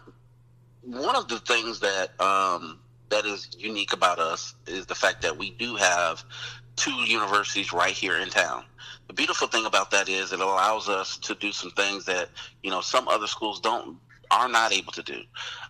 one 0.81 1.15
of 1.15 1.27
the 1.27 1.39
things 1.39 1.79
that 1.79 2.19
um, 2.22 2.79
that 3.10 3.25
is 3.25 3.50
unique 3.57 3.93
about 3.93 4.19
us 4.19 4.55
is 4.67 4.86
the 4.86 4.95
fact 4.95 5.22
that 5.22 5.38
we 5.38 5.51
do 5.51 5.75
have 5.75 6.24
two 6.75 6.91
universities 6.91 7.72
right 7.72 7.93
here 7.93 8.17
in 8.19 8.29
town. 8.29 8.63
The 9.07 9.13
beautiful 9.13 9.48
thing 9.48 9.65
about 9.65 9.91
that 9.91 10.10
is 10.10 10.33
it 10.33 10.39
allows 10.39 10.89
us 10.89 11.17
to 11.19 11.36
do 11.36 11.51
some 11.51 11.72
things 11.72 12.05
that 12.05 12.29
you 12.63 12.72
know 12.72 12.81
some 12.81 13.07
other 13.07 13.27
schools 13.27 13.60
don't 13.60 13.98
are 14.31 14.50
not 14.50 14.74
able 14.74 14.91
to 14.93 15.03
do. 15.03 15.19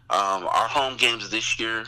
Um, 0.10 0.48
our 0.48 0.68
home 0.68 0.96
games 0.98 1.30
this 1.30 1.60
year, 1.60 1.86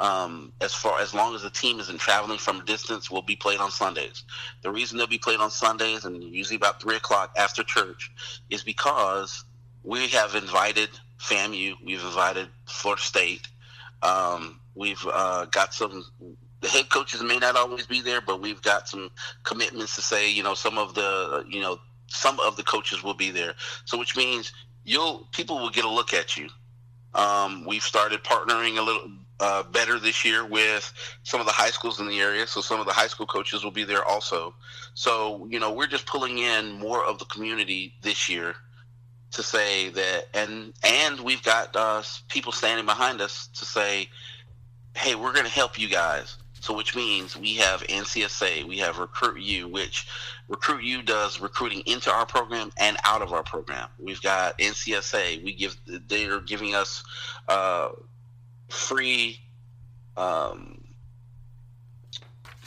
um, 0.00 0.52
as 0.60 0.74
far 0.74 1.00
as 1.00 1.14
long 1.14 1.34
as 1.34 1.42
the 1.42 1.50
team 1.50 1.78
isn't 1.80 1.98
traveling 1.98 2.38
from 2.38 2.60
a 2.60 2.64
distance, 2.64 3.10
will 3.10 3.22
be 3.22 3.36
played 3.36 3.60
on 3.60 3.70
Sundays. 3.70 4.24
The 4.62 4.70
reason 4.70 4.98
they'll 4.98 5.06
be 5.06 5.18
played 5.18 5.40
on 5.40 5.50
Sundays 5.50 6.04
and 6.04 6.22
usually 6.22 6.56
about 6.56 6.80
three 6.80 6.96
o'clock 6.96 7.32
after 7.36 7.62
church 7.62 8.10
is 8.50 8.62
because 8.62 9.44
we 9.82 10.08
have 10.08 10.34
invited 10.34 10.90
FAMU, 11.20 11.74
we've 11.84 12.02
invited 12.02 12.48
Florida 12.66 13.02
State, 13.02 13.48
um, 14.02 14.60
we've 14.74 15.04
uh, 15.12 15.46
got 15.46 15.74
some. 15.74 16.04
The 16.60 16.68
head 16.68 16.88
coaches 16.88 17.22
may 17.22 17.38
not 17.38 17.54
always 17.54 17.86
be 17.86 18.00
there, 18.00 18.20
but 18.20 18.40
we've 18.40 18.62
got 18.62 18.88
some 18.88 19.10
commitments 19.44 19.94
to 19.94 20.02
say, 20.02 20.30
you 20.30 20.42
know, 20.42 20.54
some 20.54 20.76
of 20.76 20.94
the, 20.94 21.44
you 21.48 21.60
know, 21.60 21.78
some 22.08 22.40
of 22.40 22.56
the 22.56 22.64
coaches 22.64 23.02
will 23.04 23.14
be 23.14 23.30
there. 23.30 23.54
So, 23.84 23.96
which 23.96 24.16
means 24.16 24.52
you'll 24.84 25.28
people 25.32 25.58
will 25.58 25.70
get 25.70 25.84
a 25.84 25.90
look 25.90 26.14
at 26.14 26.36
you. 26.36 26.48
Um, 27.14 27.64
we've 27.64 27.82
started 27.82 28.24
partnering 28.24 28.78
a 28.78 28.82
little 28.82 29.10
uh, 29.40 29.62
better 29.62 29.98
this 29.98 30.24
year 30.24 30.44
with 30.44 30.92
some 31.22 31.40
of 31.40 31.46
the 31.46 31.52
high 31.52 31.70
schools 31.70 32.00
in 32.00 32.08
the 32.08 32.20
area. 32.20 32.46
So 32.46 32.60
some 32.60 32.80
of 32.80 32.86
the 32.86 32.92
high 32.92 33.06
school 33.06 33.26
coaches 33.26 33.62
will 33.62 33.70
be 33.70 33.84
there 33.84 34.04
also. 34.04 34.54
So 34.94 35.46
you 35.48 35.60
know, 35.60 35.72
we're 35.72 35.86
just 35.86 36.06
pulling 36.06 36.38
in 36.38 36.72
more 36.72 37.04
of 37.04 37.18
the 37.18 37.24
community 37.26 37.94
this 38.02 38.28
year 38.28 38.56
to 39.32 39.42
say 39.42 39.90
that, 39.90 40.26
and 40.34 40.72
and 40.84 41.20
we've 41.20 41.42
got 41.42 41.74
uh, 41.76 42.02
people 42.28 42.52
standing 42.52 42.86
behind 42.86 43.20
us 43.20 43.48
to 43.54 43.64
say, 43.64 44.08
"Hey, 44.94 45.14
we're 45.14 45.32
going 45.32 45.44
to 45.44 45.50
help 45.50 45.78
you 45.78 45.88
guys." 45.88 46.36
So, 46.60 46.76
which 46.76 46.96
means 46.96 47.36
we 47.36 47.54
have 47.54 47.82
NCSA, 47.82 48.64
we 48.64 48.78
have 48.78 48.98
Recruit 48.98 49.40
U, 49.40 49.68
which 49.68 50.08
Recruit 50.48 50.82
U 50.82 51.02
does 51.02 51.40
recruiting 51.40 51.82
into 51.86 52.10
our 52.10 52.26
program 52.26 52.72
and 52.76 52.96
out 53.04 53.22
of 53.22 53.32
our 53.32 53.44
program. 53.44 53.88
We've 53.98 54.20
got 54.20 54.58
NCSA. 54.58 55.44
We 55.44 55.54
give 55.54 55.76
they 55.86 56.26
are 56.26 56.40
giving 56.40 56.74
us 56.74 57.04
uh, 57.48 57.90
free 58.68 59.40
um, 60.16 60.84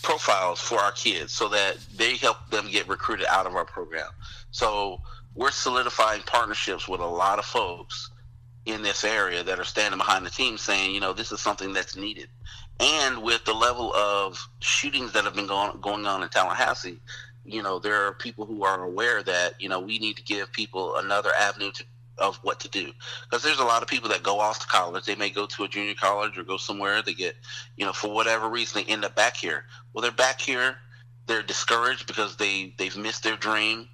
profiles 0.01 0.60
for 0.62 0.80
our 0.80 0.91
kids 0.94 1.34
so 1.34 1.50
that 1.50 1.77
they 1.96 2.15
help 2.15 2.38
them 2.50 2.70
get 2.72 2.88
recruited 2.88 3.25
out 3.27 3.46
of 3.46 3.56
our 3.56 3.65
program. 3.65 4.10
So 4.51 5.01
we're 5.36 5.52
solidifying 5.52 6.22
partnerships 6.24 6.88
with 6.88 7.02
a 7.02 7.06
lot 7.06 7.40
of 7.40 7.46
folks 7.46 8.10
in 8.66 8.82
this 8.84 9.04
area 9.04 9.44
that 9.44 9.60
are 9.60 9.64
standing 9.64 9.98
behind 9.98 10.26
the 10.26 10.30
team 10.30 10.58
saying, 10.58 10.94
you 10.94 11.00
know, 11.00 11.14
this 11.14 11.32
is 11.32 11.40
something 11.40 11.74
that's 11.74 11.96
needed. 11.96 12.28
And 12.80 13.24
with 13.24 13.44
the 13.46 13.54
level 13.54 13.94
of 13.94 14.48
shootings 14.60 15.14
that 15.14 15.24
have 15.24 15.36
been 15.36 15.48
going, 15.48 15.80
going 15.82 16.06
on 16.06 16.24
in 16.24 16.30
Tallahassee, 16.30 17.00
you 17.46 17.64
know, 17.64 17.80
there 17.80 18.06
are 18.06 18.14
people 18.14 18.46
who 18.46 18.64
are 18.64 18.84
aware 18.84 19.24
that, 19.24 19.60
you 19.60 19.70
know, 19.70 19.80
we 19.80 20.00
need 20.00 20.18
to 20.18 20.24
give 20.24 20.52
people 20.52 20.98
another 20.98 21.32
avenue 21.34 21.72
to, 21.72 21.84
of 22.18 22.38
what 22.44 22.60
to 22.60 22.70
do. 22.70 22.92
Because 23.24 23.42
there's 23.42 23.60
a 23.60 23.66
lot 23.66 23.82
of 23.82 23.88
people 23.88 24.10
that 24.10 24.22
go 24.22 24.40
off 24.40 24.60
to 24.60 24.68
college. 24.68 25.06
They 25.06 25.16
may 25.16 25.30
go 25.30 25.48
to 25.48 25.64
a 25.64 25.68
junior 25.68 25.96
college 25.96 26.38
or 26.38 26.44
go 26.44 26.58
somewhere. 26.58 27.02
They 27.02 27.14
get, 27.14 27.36
you 27.78 27.86
know, 27.86 27.94
for 27.94 28.14
whatever 28.14 28.48
reason, 28.48 28.84
they 28.84 28.92
end 28.92 29.06
up 29.06 29.16
back 29.16 29.38
here. 29.38 29.66
Well, 29.94 30.04
they're 30.04 30.12
back 30.12 30.40
here. 30.40 30.76
They're 31.26 31.42
discouraged 31.42 32.06
because 32.06 32.36
they, 32.36 32.76
they've 32.78 32.98
missed 32.98 33.24
their 33.24 33.38
dream 33.38 33.90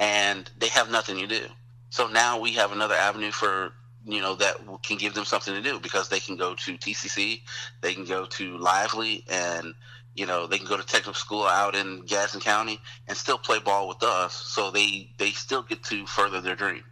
and 0.00 0.50
they 0.58 0.68
have 0.68 0.90
nothing 0.90 1.18
to 1.18 1.26
do. 1.26 1.46
So 1.90 2.08
now 2.08 2.40
we 2.40 2.52
have 2.52 2.72
another 2.72 2.94
avenue 2.94 3.30
for 3.30 3.72
you 4.04 4.20
know 4.20 4.36
that 4.36 4.56
can 4.82 4.96
give 4.96 5.14
them 5.14 5.24
something 5.24 5.54
to 5.54 5.60
do 5.60 5.80
because 5.80 6.08
they 6.08 6.20
can 6.20 6.36
go 6.36 6.54
to 6.54 6.78
TCC, 6.78 7.40
they 7.80 7.94
can 7.94 8.04
go 8.04 8.24
to 8.26 8.56
Lively, 8.58 9.24
and 9.28 9.74
you 10.14 10.26
know 10.26 10.46
they 10.46 10.58
can 10.58 10.66
go 10.66 10.76
to 10.76 10.86
technical 10.86 11.14
school 11.14 11.44
out 11.44 11.74
in 11.74 12.02
Gadsden 12.06 12.40
County 12.40 12.80
and 13.08 13.16
still 13.16 13.38
play 13.38 13.58
ball 13.58 13.88
with 13.88 14.02
us. 14.02 14.34
So 14.34 14.70
they 14.70 15.10
they 15.18 15.30
still 15.30 15.62
get 15.62 15.82
to 15.84 16.06
further 16.06 16.40
their 16.40 16.56
dream. 16.56 16.84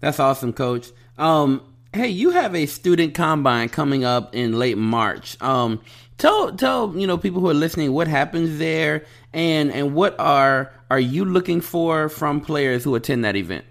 That's 0.00 0.18
awesome, 0.18 0.54
Coach. 0.54 0.90
Um, 1.18 1.62
hey, 1.92 2.08
you 2.08 2.30
have 2.30 2.54
a 2.54 2.64
student 2.64 3.14
combine 3.14 3.68
coming 3.68 4.02
up 4.02 4.34
in 4.34 4.58
late 4.58 4.78
March. 4.78 5.40
Um, 5.42 5.82
tell 6.20 6.52
tell 6.52 6.92
you 6.94 7.06
know 7.06 7.18
people 7.18 7.40
who 7.40 7.48
are 7.48 7.54
listening 7.54 7.92
what 7.92 8.06
happens 8.06 8.58
there 8.58 9.04
and 9.32 9.72
and 9.72 9.94
what 9.94 10.18
are 10.20 10.72
are 10.90 11.00
you 11.00 11.24
looking 11.24 11.60
for 11.60 12.08
from 12.08 12.40
players 12.40 12.84
who 12.84 12.94
attend 12.94 13.24
that 13.24 13.36
event? 13.36 13.64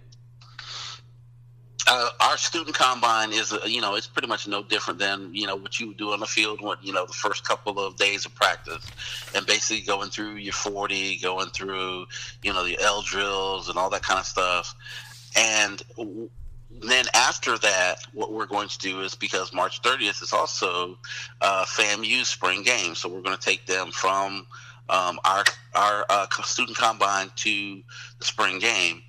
Uh, 1.92 2.10
our 2.20 2.38
student 2.38 2.76
combine 2.76 3.32
is, 3.32 3.52
uh, 3.52 3.60
you 3.66 3.82
know, 3.82 3.96
it's 3.96 4.06
pretty 4.06 4.28
much 4.28 4.48
no 4.48 4.62
different 4.62 5.00
than, 5.00 5.34
you 5.34 5.48
know, 5.48 5.56
what 5.56 5.80
you 5.80 5.92
do 5.96 6.12
on 6.12 6.20
the 6.20 6.26
field, 6.28 6.62
what, 6.62 6.84
you 6.84 6.94
know, 6.94 7.04
the 7.04 7.14
first 7.14 7.44
couple 7.44 7.80
of 7.80 7.96
days 7.96 8.28
of 8.28 8.36
practice 8.36 8.86
and 9.34 9.44
basically 9.48 9.84
going 9.84 10.12
through 10.12 10.36
your 10.36 10.54
40, 10.54 11.18
going 11.18 11.48
through, 11.48 12.06
you 12.44 12.54
know, 12.54 12.64
the 12.64 12.78
L 12.80 13.02
drills 13.02 13.70
and 13.70 13.78
all 13.78 13.90
that 13.90 14.04
kind 14.04 14.20
of 14.20 14.26
stuff. 14.28 14.76
And 15.36 15.82
then 16.82 17.06
after 17.14 17.58
that, 17.58 17.96
what 18.14 18.32
we're 18.32 18.46
going 18.46 18.70
to 18.70 18.78
do 18.78 19.02
is 19.02 19.16
because 19.16 19.54
March 19.54 19.82
30th 19.82 20.22
is 20.22 20.34
also 20.34 20.98
uh, 21.42 21.66
FAMU 21.66 22.24
spring 22.24 22.64
game. 22.64 22.96
So 22.96 23.10
we're 23.10 23.22
going 23.22 23.38
to 23.38 23.42
take 23.42 23.66
them 23.66 23.92
from 23.92 24.48
um, 24.88 25.20
our, 25.26 25.44
our 25.76 26.06
uh, 26.10 26.28
student 26.44 26.78
combine 26.78 27.30
to 27.38 27.82
the 28.20 28.26
spring 28.26 28.60
game. 28.60 29.02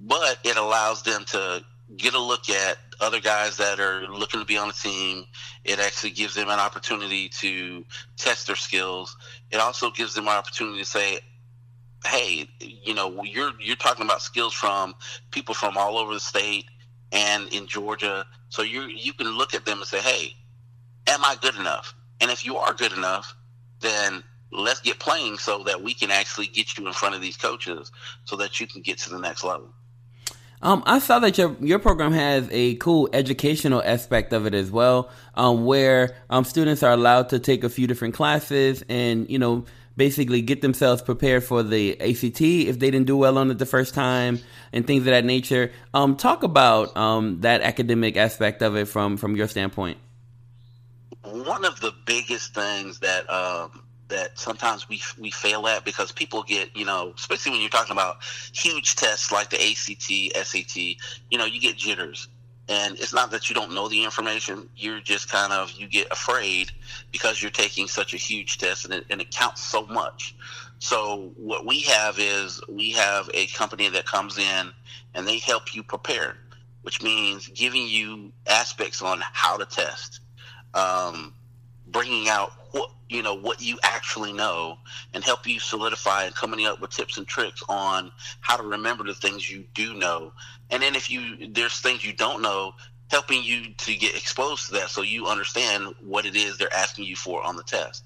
But 0.00 0.38
it 0.44 0.56
allows 0.56 1.02
them 1.02 1.24
to 1.26 1.64
get 1.96 2.14
a 2.14 2.20
look 2.20 2.50
at 2.50 2.78
other 3.00 3.20
guys 3.20 3.56
that 3.58 3.78
are 3.78 4.06
looking 4.08 4.40
to 4.40 4.46
be 4.46 4.56
on 4.56 4.68
the 4.68 4.74
team. 4.74 5.24
It 5.64 5.78
actually 5.78 6.10
gives 6.10 6.34
them 6.34 6.48
an 6.48 6.58
opportunity 6.58 7.28
to 7.40 7.84
test 8.16 8.48
their 8.48 8.56
skills. 8.56 9.16
It 9.50 9.58
also 9.58 9.90
gives 9.90 10.14
them 10.14 10.24
an 10.24 10.34
opportunity 10.34 10.80
to 10.80 10.84
say, 10.84 11.20
"Hey, 12.04 12.48
you 12.60 12.94
know, 12.94 13.22
you're 13.22 13.52
you're 13.60 13.76
talking 13.76 14.04
about 14.04 14.22
skills 14.22 14.52
from 14.52 14.94
people 15.30 15.54
from 15.54 15.76
all 15.76 15.98
over 15.98 16.14
the 16.14 16.20
state 16.20 16.66
and 17.14 17.50
in 17.52 17.66
Georgia. 17.66 18.26
So 18.50 18.62
you 18.62 18.82
you 18.82 19.14
can 19.14 19.28
look 19.28 19.54
at 19.54 19.64
them 19.64 19.78
and 19.78 19.86
say, 19.86 20.00
"Hey, 20.00 20.34
am 21.06 21.24
I 21.24 21.36
good 21.40 21.54
enough?" 21.54 21.94
And 22.20 22.30
if 22.30 22.44
you 22.44 22.58
are 22.58 22.74
good 22.74 22.92
enough, 22.92 23.34
then 23.80 24.22
let's 24.50 24.80
get 24.80 24.98
playing 24.98 25.38
so 25.38 25.64
that 25.64 25.82
we 25.82 25.94
can 25.94 26.10
actually 26.10 26.46
get 26.46 26.76
you 26.76 26.86
in 26.86 26.92
front 26.92 27.14
of 27.14 27.20
these 27.20 27.36
coaches 27.36 27.90
so 28.24 28.36
that 28.36 28.60
you 28.60 28.66
can 28.66 28.82
get 28.82 28.98
to 28.98 29.10
the 29.10 29.18
next 29.18 29.42
level. 29.42 29.72
Um, 30.62 30.82
I 30.86 30.98
saw 30.98 31.18
that 31.18 31.36
your 31.36 31.56
your 31.60 31.78
program 31.78 32.12
has 32.12 32.48
a 32.50 32.76
cool 32.76 33.08
educational 33.12 33.82
aspect 33.84 34.32
of 34.32 34.46
it 34.46 34.54
as 34.54 34.70
well, 34.70 35.10
um, 35.34 35.66
where 35.66 36.16
um, 36.30 36.44
students 36.44 36.82
are 36.82 36.92
allowed 36.92 37.28
to 37.30 37.38
take 37.38 37.64
a 37.64 37.68
few 37.68 37.86
different 37.86 38.14
classes 38.14 38.82
and 38.88 39.28
you 39.28 39.38
know 39.38 39.64
basically 39.96 40.42
get 40.42 40.60
themselves 40.60 41.02
prepared 41.02 41.44
for 41.44 41.62
the 41.62 42.00
ACT 42.00 42.40
if 42.40 42.78
they 42.78 42.90
didn't 42.90 43.06
do 43.06 43.16
well 43.16 43.38
on 43.38 43.50
it 43.50 43.58
the 43.58 43.66
first 43.66 43.94
time 43.94 44.40
and 44.72 44.86
things 44.86 45.00
of 45.00 45.06
that 45.06 45.24
nature. 45.24 45.72
Um, 45.92 46.16
talk 46.16 46.42
about 46.42 46.96
um, 46.96 47.40
that 47.40 47.62
academic 47.62 48.16
aspect 48.16 48.62
of 48.62 48.76
it 48.76 48.86
from 48.86 49.16
from 49.16 49.36
your 49.36 49.48
standpoint. 49.48 49.98
One 51.22 51.64
of 51.64 51.80
the 51.80 51.92
biggest 52.04 52.54
things 52.54 53.00
that 53.00 53.30
um, 53.30 53.82
that 54.08 54.38
sometimes 54.38 54.88
we 54.88 55.00
we 55.18 55.30
fail 55.30 55.66
at 55.66 55.84
because 55.84 56.12
people 56.12 56.42
get 56.42 56.76
you 56.76 56.84
know 56.84 57.12
especially 57.16 57.52
when 57.52 57.60
you're 57.60 57.70
talking 57.70 57.92
about 57.92 58.16
huge 58.52 58.96
tests 58.96 59.32
like 59.32 59.50
the 59.50 59.56
ACT, 59.56 60.46
SAT, 60.46 60.76
you 60.76 61.38
know 61.38 61.44
you 61.44 61.60
get 61.60 61.76
jitters. 61.76 62.28
And 62.68 62.98
it's 62.98 63.12
not 63.12 63.30
that 63.32 63.50
you 63.50 63.54
don't 63.54 63.74
know 63.74 63.88
the 63.88 64.04
information; 64.04 64.68
you're 64.76 65.00
just 65.00 65.30
kind 65.30 65.52
of 65.52 65.72
you 65.72 65.86
get 65.86 66.10
afraid 66.10 66.72
because 67.12 67.42
you're 67.42 67.50
taking 67.50 67.86
such 67.88 68.14
a 68.14 68.16
huge 68.16 68.58
test 68.58 68.86
and 68.86 68.94
it, 68.94 69.04
and 69.10 69.20
it 69.20 69.30
counts 69.30 69.62
so 69.62 69.86
much. 69.86 70.34
So 70.78 71.32
what 71.36 71.66
we 71.66 71.80
have 71.82 72.18
is 72.18 72.60
we 72.68 72.92
have 72.92 73.30
a 73.34 73.46
company 73.48 73.88
that 73.90 74.06
comes 74.06 74.38
in 74.38 74.70
and 75.14 75.26
they 75.26 75.38
help 75.38 75.74
you 75.74 75.82
prepare, 75.82 76.36
which 76.82 77.02
means 77.02 77.48
giving 77.48 77.86
you 77.86 78.32
aspects 78.46 79.02
on 79.02 79.20
how 79.22 79.56
to 79.56 79.64
test, 79.64 80.20
um, 80.74 81.34
bringing 81.94 82.28
out 82.28 82.52
what 82.72 82.90
you 83.08 83.22
know 83.22 83.34
what 83.34 83.62
you 83.62 83.78
actually 83.84 84.32
know 84.32 84.76
and 85.14 85.24
help 85.24 85.46
you 85.46 85.60
solidify 85.60 86.24
and 86.24 86.34
coming 86.34 86.66
up 86.66 86.80
with 86.80 86.90
tips 86.90 87.16
and 87.16 87.26
tricks 87.26 87.62
on 87.68 88.10
how 88.40 88.56
to 88.56 88.64
remember 88.64 89.04
the 89.04 89.14
things 89.14 89.50
you 89.50 89.64
do 89.74 89.94
know. 89.94 90.32
And 90.70 90.82
then 90.82 90.96
if 90.96 91.10
you 91.10 91.48
there's 91.52 91.78
things 91.78 92.04
you 92.04 92.12
don't 92.12 92.42
know 92.42 92.74
helping 93.10 93.44
you 93.44 93.72
to 93.74 93.94
get 93.94 94.16
exposed 94.16 94.66
to 94.66 94.72
that 94.72 94.88
so 94.88 95.02
you 95.02 95.26
understand 95.26 95.94
what 96.04 96.26
it 96.26 96.34
is 96.34 96.58
they're 96.58 96.74
asking 96.74 97.04
you 97.04 97.14
for 97.14 97.42
on 97.42 97.56
the 97.56 97.62
test. 97.62 98.02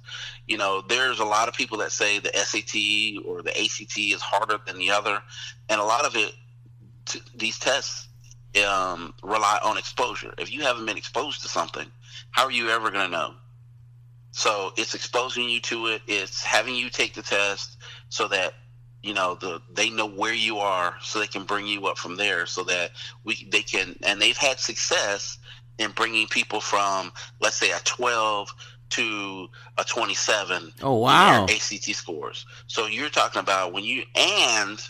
You 0.46 0.58
know 0.58 0.82
there's 0.86 1.18
a 1.18 1.24
lot 1.24 1.48
of 1.48 1.54
people 1.54 1.78
that 1.78 1.90
say 1.90 2.18
the 2.18 2.30
sat 2.36 3.24
or 3.24 3.42
the 3.42 3.58
act 3.58 3.98
is 3.98 4.20
harder 4.20 4.58
than 4.66 4.78
the 4.78 4.90
other. 4.90 5.20
And 5.70 5.80
a 5.80 5.84
lot 5.84 6.04
of 6.04 6.14
it 6.14 6.32
t- 7.06 7.22
these 7.34 7.58
tests 7.58 8.08
um, 8.66 9.14
rely 9.22 9.58
on 9.64 9.78
exposure. 9.78 10.34
If 10.36 10.52
you 10.52 10.62
haven't 10.62 10.84
been 10.84 10.96
exposed 10.98 11.42
to 11.42 11.48
something 11.48 11.90
how 12.30 12.44
are 12.44 12.52
you 12.52 12.70
ever 12.70 12.90
going 12.90 13.06
to 13.06 13.12
know 13.12 13.34
so 14.38 14.72
it's 14.76 14.94
exposing 14.94 15.48
you 15.48 15.58
to 15.62 15.88
it. 15.88 16.00
It's 16.06 16.44
having 16.44 16.76
you 16.76 16.90
take 16.90 17.12
the 17.12 17.22
test 17.22 17.76
so 18.08 18.28
that 18.28 18.54
you 19.02 19.12
know 19.12 19.34
the 19.34 19.60
they 19.72 19.90
know 19.90 20.08
where 20.08 20.32
you 20.32 20.58
are, 20.58 20.94
so 21.02 21.18
they 21.18 21.26
can 21.26 21.42
bring 21.42 21.66
you 21.66 21.88
up 21.88 21.98
from 21.98 22.14
there, 22.14 22.46
so 22.46 22.62
that 22.62 22.92
we 23.24 23.48
they 23.50 23.62
can 23.62 23.98
and 24.04 24.22
they've 24.22 24.36
had 24.36 24.60
success 24.60 25.38
in 25.78 25.90
bringing 25.90 26.28
people 26.28 26.60
from 26.60 27.10
let's 27.40 27.56
say 27.56 27.72
a 27.72 27.80
12 27.80 28.48
to 28.90 29.48
a 29.76 29.82
27 29.82 30.72
oh 30.82 30.94
wow. 30.98 31.42
ACT 31.42 31.92
scores. 31.96 32.46
So 32.68 32.86
you're 32.86 33.08
talking 33.08 33.40
about 33.40 33.72
when 33.72 33.82
you 33.82 34.04
and 34.14 34.80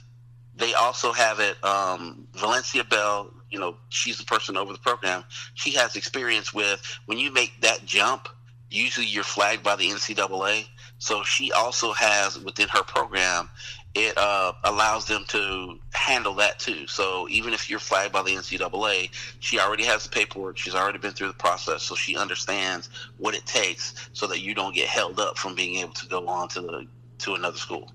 they 0.56 0.74
also 0.74 1.10
have 1.12 1.40
it 1.40 1.56
um, 1.64 2.28
Valencia 2.34 2.84
Bell 2.84 3.32
you 3.50 3.58
know 3.58 3.76
she's 3.88 4.18
the 4.18 4.26
person 4.26 4.58
over 4.58 4.74
the 4.74 4.78
program. 4.78 5.24
She 5.54 5.70
has 5.70 5.96
experience 5.96 6.52
with 6.52 6.82
when 7.06 7.16
you 7.16 7.32
make 7.32 7.58
that 7.62 7.86
jump 7.86 8.28
usually 8.70 9.06
you're 9.06 9.24
flagged 9.24 9.62
by 9.62 9.76
the 9.76 9.88
NCAA. 9.88 10.66
So 10.98 11.22
she 11.22 11.52
also 11.52 11.92
has 11.92 12.38
within 12.38 12.68
her 12.68 12.82
program, 12.82 13.48
it 13.94 14.16
uh, 14.16 14.52
allows 14.64 15.06
them 15.06 15.24
to 15.28 15.78
handle 15.92 16.34
that 16.34 16.58
too. 16.58 16.86
So 16.86 17.28
even 17.30 17.52
if 17.52 17.70
you're 17.70 17.78
flagged 17.78 18.12
by 18.12 18.22
the 18.22 18.30
NCAA, 18.30 19.10
she 19.40 19.58
already 19.58 19.84
has 19.84 20.04
the 20.04 20.10
paperwork. 20.10 20.58
She's 20.58 20.74
already 20.74 20.98
been 20.98 21.12
through 21.12 21.28
the 21.28 21.34
process, 21.34 21.82
so 21.82 21.94
she 21.94 22.16
understands 22.16 22.90
what 23.16 23.34
it 23.34 23.46
takes 23.46 24.10
so 24.12 24.26
that 24.26 24.40
you 24.40 24.54
don't 24.54 24.74
get 24.74 24.88
held 24.88 25.18
up 25.18 25.38
from 25.38 25.54
being 25.54 25.76
able 25.76 25.94
to 25.94 26.06
go 26.06 26.26
on 26.28 26.48
to 26.48 26.60
the 26.60 26.86
to 27.18 27.34
another 27.34 27.58
school. 27.58 27.90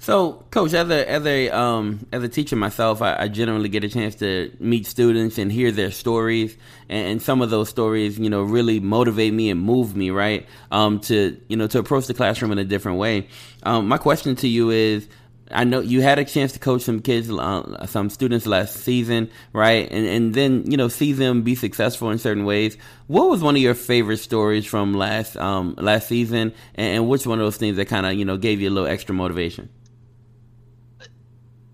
So, 0.00 0.44
coach, 0.50 0.74
as 0.74 0.88
a 0.90 1.10
as 1.10 1.26
a 1.26 1.50
um, 1.50 2.06
as 2.12 2.22
a 2.22 2.28
teacher 2.28 2.54
myself, 2.54 3.02
I, 3.02 3.16
I, 3.18 3.28
generally 3.28 3.68
get 3.68 3.82
a 3.82 3.88
chance 3.88 4.14
to 4.16 4.52
meet 4.60 4.86
students 4.86 5.38
and 5.38 5.50
hear 5.50 5.72
their 5.72 5.90
stories, 5.90 6.56
and, 6.88 7.08
and, 7.08 7.22
some 7.22 7.42
of 7.42 7.50
those 7.50 7.68
stories, 7.68 8.16
you 8.16 8.30
know, 8.30 8.42
really 8.42 8.78
motivate 8.78 9.34
me 9.34 9.50
and 9.50 9.60
move 9.60 9.96
me, 9.96 10.10
right? 10.10 10.46
Um, 10.70 11.00
to 11.00 11.40
you 11.48 11.56
know, 11.56 11.66
to 11.66 11.80
approach 11.80 12.06
the 12.06 12.14
classroom 12.14 12.52
in 12.52 12.58
a 12.58 12.64
different 12.64 12.98
way. 12.98 13.26
Um, 13.64 13.88
my 13.88 13.98
question 13.98 14.36
to 14.36 14.48
you 14.48 14.70
is, 14.70 15.08
I 15.50 15.64
know 15.64 15.80
you 15.80 16.02
had 16.02 16.18
a 16.18 16.24
chance 16.24 16.52
to 16.52 16.58
coach 16.58 16.82
some 16.82 17.00
kids, 17.00 17.30
uh, 17.30 17.86
some 17.86 18.10
students 18.10 18.46
last 18.46 18.76
season, 18.76 19.30
right? 19.52 19.88
And 19.90 20.06
and 20.06 20.34
then 20.34 20.70
you 20.70 20.76
know 20.76 20.88
see 20.88 21.12
them 21.12 21.42
be 21.42 21.54
successful 21.54 22.10
in 22.10 22.18
certain 22.18 22.44
ways. 22.44 22.76
What 23.06 23.30
was 23.30 23.42
one 23.42 23.56
of 23.56 23.62
your 23.62 23.74
favorite 23.74 24.18
stories 24.18 24.66
from 24.66 24.94
last 24.94 25.36
um, 25.36 25.74
last 25.78 26.08
season, 26.08 26.52
and, 26.74 26.96
and 26.96 27.08
which 27.08 27.26
one 27.26 27.40
of 27.40 27.46
those 27.46 27.56
things 27.56 27.76
that 27.76 27.86
kind 27.86 28.06
of 28.06 28.14
you 28.14 28.24
know 28.24 28.36
gave 28.36 28.60
you 28.60 28.68
a 28.68 28.72
little 28.72 28.88
extra 28.88 29.14
motivation? 29.14 29.70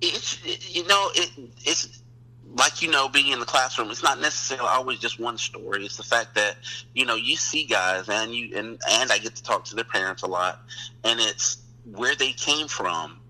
It's 0.01 0.75
you 0.75 0.87
know 0.87 1.11
it, 1.15 1.31
it's 1.65 2.03
like 2.57 2.83
you 2.83 2.91
know 2.91 3.09
being 3.09 3.33
in 3.33 3.41
the 3.41 3.47
classroom. 3.47 3.91
It's 3.91 4.03
not 4.03 4.21
necessarily 4.21 4.69
always 4.69 4.99
just 4.99 5.19
one 5.19 5.39
story. 5.39 5.85
It's 5.85 5.97
the 5.97 6.03
fact 6.03 6.35
that 6.37 6.57
you 6.95 7.05
know 7.05 7.17
you 7.17 7.37
see 7.37 7.65
guys 7.65 8.09
and 8.09 8.35
you 8.35 8.57
and 8.57 8.81
and 8.91 9.13
I 9.13 9.19
get 9.19 9.35
to 9.37 9.43
talk 9.43 9.65
to 9.67 9.75
their 9.75 9.85
parents 9.85 10.23
a 10.23 10.27
lot, 10.27 10.61
and 11.03 11.21
it's 11.21 11.59
where 11.85 12.15
they 12.15 12.33
came 12.33 12.69
from 12.69 13.21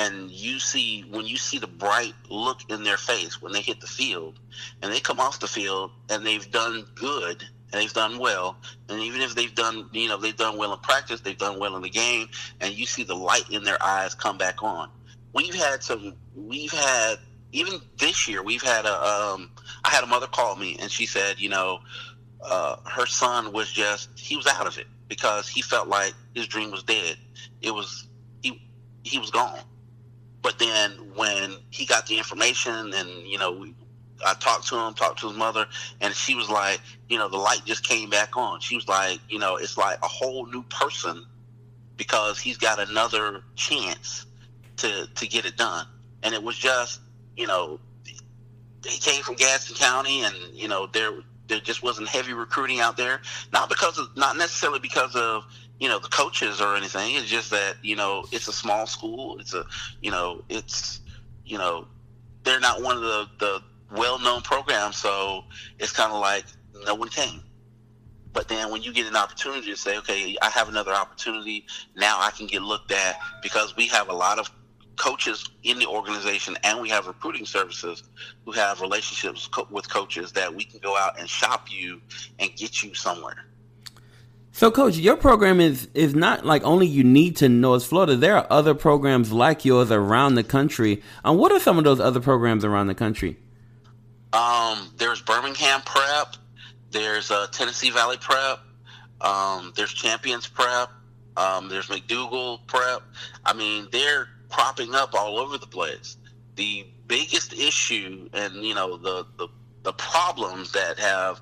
and 0.00 0.30
you 0.30 0.58
see 0.58 1.04
when 1.10 1.26
you 1.26 1.36
see 1.36 1.58
the 1.58 1.66
bright 1.66 2.14
look 2.30 2.58
in 2.70 2.82
their 2.82 2.96
face 2.96 3.40
when 3.42 3.52
they 3.52 3.60
hit 3.60 3.80
the 3.80 3.86
field 3.86 4.40
and 4.82 4.92
they 4.92 4.98
come 4.98 5.20
off 5.20 5.38
the 5.40 5.46
field 5.46 5.90
and 6.08 6.26
they've 6.26 6.50
done 6.50 6.84
good 6.94 7.44
and 7.72 7.80
they've 7.80 7.92
done 7.92 8.18
well 8.18 8.56
and 8.88 9.00
even 9.00 9.20
if 9.20 9.34
they've 9.34 9.54
done 9.54 9.88
you 9.92 10.08
know 10.08 10.16
they've 10.16 10.36
done 10.36 10.56
well 10.56 10.72
in 10.72 10.78
practice 10.80 11.20
they've 11.20 11.38
done 11.38 11.60
well 11.60 11.76
in 11.76 11.82
the 11.82 11.90
game 11.90 12.26
and 12.60 12.72
you 12.72 12.86
see 12.86 13.04
the 13.04 13.14
light 13.14 13.48
in 13.50 13.62
their 13.62 13.80
eyes 13.82 14.14
come 14.14 14.38
back 14.38 14.62
on 14.62 14.88
we've 15.34 15.54
had 15.54 15.82
some 15.82 16.14
we've 16.34 16.72
had 16.72 17.16
even 17.52 17.80
this 17.98 18.28
year 18.28 18.42
we've 18.42 18.62
had 18.62 18.84
a 18.84 19.04
um 19.04 19.50
i 19.84 19.90
had 19.90 20.04
a 20.04 20.06
mother 20.06 20.26
call 20.26 20.56
me 20.56 20.76
and 20.80 20.90
she 20.90 21.06
said 21.06 21.38
you 21.38 21.48
know 21.48 21.78
uh 22.44 22.76
her 22.86 23.06
son 23.06 23.52
was 23.52 23.70
just 23.70 24.08
he 24.18 24.36
was 24.36 24.46
out 24.46 24.66
of 24.66 24.78
it 24.78 24.86
because 25.08 25.48
he 25.48 25.60
felt 25.62 25.88
like 25.88 26.12
his 26.34 26.46
dream 26.46 26.70
was 26.70 26.82
dead 26.82 27.16
it 27.62 27.70
was 27.70 28.08
he 28.42 28.62
he 29.02 29.18
was 29.18 29.30
gone 29.30 29.60
but 30.42 30.58
then 30.58 30.92
when 31.14 31.56
he 31.70 31.84
got 31.84 32.06
the 32.06 32.16
information 32.16 32.92
and, 32.94 33.08
you 33.26 33.38
know, 33.38 33.52
we, 33.52 33.74
I 34.24 34.34
talked 34.34 34.68
to 34.68 34.78
him, 34.78 34.94
talked 34.94 35.20
to 35.20 35.28
his 35.28 35.36
mother, 35.36 35.66
and 36.00 36.14
she 36.14 36.34
was 36.34 36.48
like, 36.48 36.80
you 37.08 37.18
know, 37.18 37.28
the 37.28 37.36
light 37.36 37.62
just 37.64 37.86
came 37.86 38.10
back 38.10 38.36
on. 38.36 38.60
She 38.60 38.74
was 38.74 38.88
like, 38.88 39.18
you 39.28 39.38
know, 39.38 39.56
it's 39.56 39.76
like 39.76 39.98
a 40.02 40.08
whole 40.08 40.46
new 40.46 40.62
person 40.64 41.24
because 41.96 42.38
he's 42.38 42.56
got 42.56 42.78
another 42.78 43.42
chance 43.56 44.26
to 44.78 45.06
to 45.14 45.26
get 45.28 45.44
it 45.44 45.56
done. 45.56 45.86
And 46.22 46.34
it 46.34 46.42
was 46.42 46.56
just, 46.56 47.00
you 47.40 47.46
know, 47.46 47.80
he 48.86 48.98
came 48.98 49.22
from 49.22 49.34
Gadsden 49.34 49.76
County, 49.76 50.22
and 50.22 50.34
you 50.52 50.68
know, 50.68 50.86
there 50.86 51.12
there 51.48 51.58
just 51.58 51.82
wasn't 51.82 52.06
heavy 52.08 52.34
recruiting 52.34 52.80
out 52.80 52.96
there. 52.98 53.22
Not 53.52 53.68
because 53.68 53.98
of, 53.98 54.14
not 54.16 54.36
necessarily 54.36 54.78
because 54.78 55.16
of 55.16 55.44
you 55.78 55.88
know 55.88 55.98
the 55.98 56.08
coaches 56.08 56.60
or 56.60 56.76
anything. 56.76 57.16
It's 57.16 57.26
just 57.26 57.50
that 57.50 57.76
you 57.82 57.96
know 57.96 58.26
it's 58.30 58.46
a 58.46 58.52
small 58.52 58.86
school. 58.86 59.38
It's 59.38 59.54
a 59.54 59.64
you 60.02 60.10
know 60.10 60.44
it's 60.50 61.00
you 61.46 61.56
know 61.56 61.86
they're 62.44 62.60
not 62.60 62.82
one 62.82 62.96
of 62.96 63.02
the 63.02 63.26
the 63.38 63.62
well 63.90 64.18
known 64.18 64.42
programs, 64.42 64.96
so 64.96 65.44
it's 65.78 65.92
kind 65.92 66.12
of 66.12 66.20
like 66.20 66.44
no 66.84 66.94
one 66.94 67.08
came. 67.08 67.42
But 68.32 68.48
then 68.48 68.70
when 68.70 68.82
you 68.82 68.92
get 68.92 69.06
an 69.06 69.16
opportunity 69.16 69.70
to 69.70 69.76
say, 69.76 69.98
okay, 69.98 70.36
I 70.40 70.50
have 70.50 70.68
another 70.68 70.92
opportunity, 70.92 71.66
now 71.96 72.20
I 72.20 72.30
can 72.30 72.46
get 72.46 72.62
looked 72.62 72.92
at 72.92 73.18
because 73.42 73.74
we 73.76 73.88
have 73.88 74.08
a 74.08 74.12
lot 74.12 74.38
of 74.38 74.50
coaches 75.00 75.48
in 75.64 75.78
the 75.78 75.86
organization 75.86 76.56
and 76.62 76.80
we 76.80 76.90
have 76.90 77.06
recruiting 77.06 77.46
services 77.46 78.02
who 78.44 78.52
have 78.52 78.80
relationships 78.80 79.48
co- 79.48 79.66
with 79.70 79.88
coaches 79.88 80.32
that 80.32 80.54
we 80.54 80.62
can 80.62 80.78
go 80.80 80.96
out 80.96 81.18
and 81.18 81.28
shop 81.28 81.68
you 81.70 82.00
and 82.38 82.54
get 82.54 82.82
you 82.82 82.92
somewhere. 82.94 83.46
So, 84.52 84.70
coach, 84.70 84.96
your 84.96 85.16
program 85.16 85.60
is 85.60 85.88
is 85.94 86.14
not 86.14 86.44
like 86.44 86.62
only 86.64 86.86
unique 86.86 87.36
to 87.36 87.48
North 87.48 87.86
Florida. 87.86 88.16
There 88.16 88.36
are 88.36 88.46
other 88.50 88.74
programs 88.74 89.32
like 89.32 89.64
yours 89.64 89.90
around 89.90 90.34
the 90.34 90.44
country. 90.44 91.02
Um, 91.24 91.38
what 91.38 91.50
are 91.52 91.60
some 91.60 91.78
of 91.78 91.84
those 91.84 92.00
other 92.00 92.20
programs 92.20 92.64
around 92.64 92.88
the 92.88 92.94
country? 92.94 93.38
Um, 94.32 94.92
there's 94.96 95.22
Birmingham 95.22 95.80
Prep. 95.82 96.36
There's 96.90 97.30
uh, 97.30 97.46
Tennessee 97.52 97.90
Valley 97.90 98.16
Prep. 98.20 98.58
Um, 99.20 99.72
there's 99.76 99.92
Champions 99.92 100.46
Prep. 100.46 100.90
Um, 101.36 101.68
there's 101.68 101.86
McDougal 101.86 102.66
Prep. 102.66 103.02
I 103.44 103.54
mean, 103.54 103.88
they're 103.92 104.28
cropping 104.50 104.94
up 104.94 105.14
all 105.14 105.38
over 105.38 105.58
the 105.58 105.66
place. 105.66 106.16
The 106.56 106.86
biggest 107.06 107.52
issue, 107.52 108.28
and 108.32 108.54
you 108.56 108.74
know, 108.74 108.96
the 108.96 109.26
the, 109.38 109.48
the 109.82 109.92
problems 109.94 110.72
that 110.72 110.98
have 110.98 111.40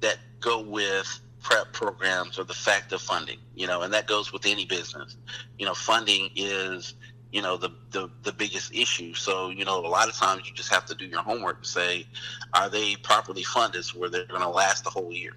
that 0.00 0.18
go 0.40 0.60
with 0.60 1.20
prep 1.42 1.72
programs 1.72 2.38
or 2.38 2.44
the 2.44 2.54
fact 2.54 2.92
of 2.92 3.00
funding, 3.00 3.38
you 3.54 3.66
know, 3.66 3.82
and 3.82 3.92
that 3.92 4.06
goes 4.06 4.32
with 4.32 4.46
any 4.46 4.64
business. 4.64 5.16
You 5.58 5.66
know, 5.66 5.74
funding 5.74 6.30
is, 6.36 6.94
you 7.32 7.42
know, 7.42 7.56
the, 7.56 7.70
the, 7.90 8.10
the 8.22 8.32
biggest 8.32 8.74
issue. 8.74 9.14
So, 9.14 9.50
you 9.50 9.64
know, 9.64 9.78
a 9.84 9.88
lot 9.88 10.08
of 10.08 10.14
times 10.14 10.42
you 10.46 10.54
just 10.54 10.72
have 10.72 10.84
to 10.86 10.94
do 10.94 11.06
your 11.06 11.22
homework 11.22 11.58
and 11.58 11.66
say, 11.66 12.06
are 12.52 12.68
they 12.68 12.96
properly 12.96 13.44
funded 13.44 13.84
so 13.84 13.98
where 13.98 14.10
they're 14.10 14.26
going 14.26 14.42
to 14.42 14.48
last 14.48 14.84
the 14.84 14.90
whole 14.90 15.12
year? 15.12 15.32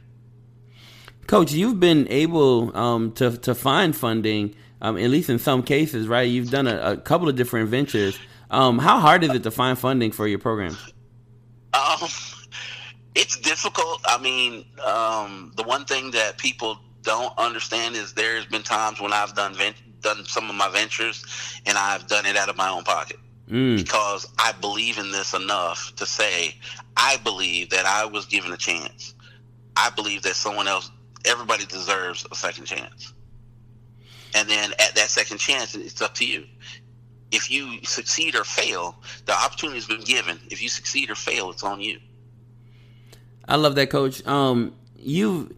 Coach, 1.27 1.51
you've 1.53 1.79
been 1.79 2.07
able 2.09 2.75
um, 2.75 3.11
to, 3.13 3.37
to 3.37 3.55
find 3.55 3.95
funding, 3.95 4.55
um, 4.81 4.97
at 4.97 5.09
least 5.09 5.29
in 5.29 5.39
some 5.39 5.63
cases, 5.63 6.07
right? 6.07 6.23
You've 6.23 6.49
done 6.49 6.67
a, 6.67 6.91
a 6.91 6.97
couple 6.97 7.29
of 7.29 7.35
different 7.35 7.69
ventures. 7.69 8.17
Um, 8.49 8.79
how 8.79 8.99
hard 8.99 9.23
is 9.23 9.31
it 9.31 9.43
to 9.43 9.51
find 9.51 9.77
funding 9.77 10.11
for 10.11 10.27
your 10.27 10.39
programs? 10.39 10.77
Um, 11.73 12.09
it's 13.15 13.37
difficult. 13.37 14.01
I 14.05 14.17
mean, 14.21 14.65
um, 14.85 15.53
the 15.55 15.63
one 15.63 15.85
thing 15.85 16.11
that 16.11 16.37
people 16.37 16.77
don't 17.03 17.37
understand 17.37 17.95
is 17.95 18.13
there's 18.13 18.45
been 18.45 18.63
times 18.63 18.99
when 18.99 19.13
I've 19.13 19.35
done 19.35 19.55
vent- 19.55 20.01
done 20.01 20.25
some 20.25 20.49
of 20.49 20.55
my 20.55 20.69
ventures, 20.69 21.23
and 21.65 21.77
I've 21.77 22.07
done 22.07 22.25
it 22.25 22.35
out 22.35 22.49
of 22.49 22.57
my 22.57 22.69
own 22.69 22.83
pocket 22.83 23.17
mm. 23.49 23.77
because 23.77 24.27
I 24.39 24.51
believe 24.53 24.97
in 24.97 25.11
this 25.11 25.33
enough 25.33 25.93
to 25.97 26.05
say 26.05 26.55
I 26.97 27.17
believe 27.17 27.69
that 27.69 27.85
I 27.85 28.05
was 28.05 28.25
given 28.25 28.51
a 28.51 28.57
chance. 28.57 29.13
I 29.75 29.89
believe 29.91 30.23
that 30.23 30.35
someone 30.35 30.67
else, 30.67 30.91
everybody 31.25 31.65
deserves 31.65 32.25
a 32.31 32.35
second 32.35 32.65
chance. 32.65 33.13
And 34.33 34.49
then 34.49 34.71
at 34.79 34.95
that 34.95 35.09
second 35.09 35.37
chance, 35.37 35.75
it's 35.75 36.01
up 36.01 36.15
to 36.15 36.25
you. 36.25 36.45
If 37.31 37.49
you 37.49 37.79
succeed 37.83 38.35
or 38.35 38.43
fail, 38.43 38.95
the 39.25 39.33
opportunity 39.33 39.77
has 39.77 39.87
been 39.87 40.03
given. 40.03 40.39
If 40.49 40.61
you 40.61 40.69
succeed 40.69 41.09
or 41.09 41.15
fail, 41.15 41.49
it's 41.51 41.63
on 41.63 41.79
you. 41.79 41.99
I 43.47 43.55
love 43.55 43.75
that, 43.75 43.89
Coach. 43.89 44.25
Um, 44.27 44.75
you 44.97 45.55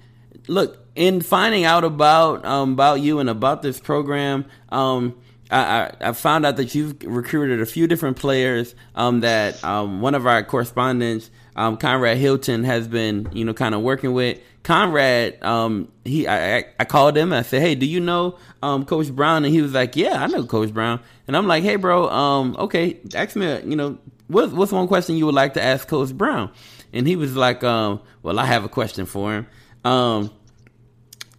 look 0.47 0.85
in 0.95 1.21
finding 1.21 1.63
out 1.63 1.83
about 1.83 2.45
um, 2.45 2.73
about 2.73 3.01
you 3.01 3.19
and 3.19 3.29
about 3.29 3.61
this 3.61 3.79
program. 3.79 4.45
Um, 4.69 5.15
I, 5.51 5.91
I, 6.01 6.13
found 6.13 6.45
out 6.45 6.55
that 6.57 6.73
you've 6.73 6.95
recruited 7.03 7.61
a 7.61 7.65
few 7.65 7.85
different 7.87 8.17
players. 8.17 8.73
Um, 8.95 9.19
that 9.19 9.63
um, 9.63 10.01
one 10.01 10.15
of 10.15 10.25
our 10.25 10.43
correspondents, 10.43 11.29
um, 11.55 11.77
Conrad 11.77 12.17
Hilton, 12.17 12.63
has 12.63 12.87
been 12.87 13.29
you 13.33 13.45
know 13.45 13.53
kind 13.53 13.75
of 13.75 13.81
working 13.81 14.13
with. 14.13 14.39
Conrad, 14.63 15.43
um, 15.43 15.91
he 16.05 16.27
I, 16.27 16.65
I 16.79 16.85
called 16.85 17.17
him. 17.17 17.33
I 17.33 17.41
said, 17.41 17.61
"Hey, 17.61 17.75
do 17.75 17.85
you 17.85 17.99
know 17.99 18.37
um, 18.61 18.85
Coach 18.85 19.13
Brown?" 19.13 19.43
And 19.45 19.53
he 19.53 19.61
was 19.61 19.73
like, 19.73 19.95
"Yeah, 19.95 20.23
I 20.23 20.27
know 20.27 20.45
Coach 20.45 20.73
Brown." 20.73 21.01
And 21.27 21.35
I'm 21.35 21.47
like, 21.47 21.63
"Hey, 21.63 21.75
bro, 21.75 22.09
um, 22.09 22.55
okay, 22.57 22.99
ask 23.13 23.35
me, 23.35 23.59
you 23.63 23.75
know, 23.75 23.97
what, 24.27 24.51
what's 24.53 24.71
one 24.71 24.87
question 24.87 25.17
you 25.17 25.25
would 25.25 25.35
like 25.35 25.53
to 25.55 25.61
ask 25.61 25.87
Coach 25.87 26.13
Brown?" 26.13 26.51
and 26.93 27.07
he 27.07 27.15
was 27.15 27.35
like, 27.35 27.63
um, 27.63 27.99
"Well, 28.21 28.39
I 28.39 28.45
have 28.45 28.63
a 28.63 28.69
question 28.69 29.05
for 29.05 29.33
him." 29.33 29.47
Um, 29.83 30.31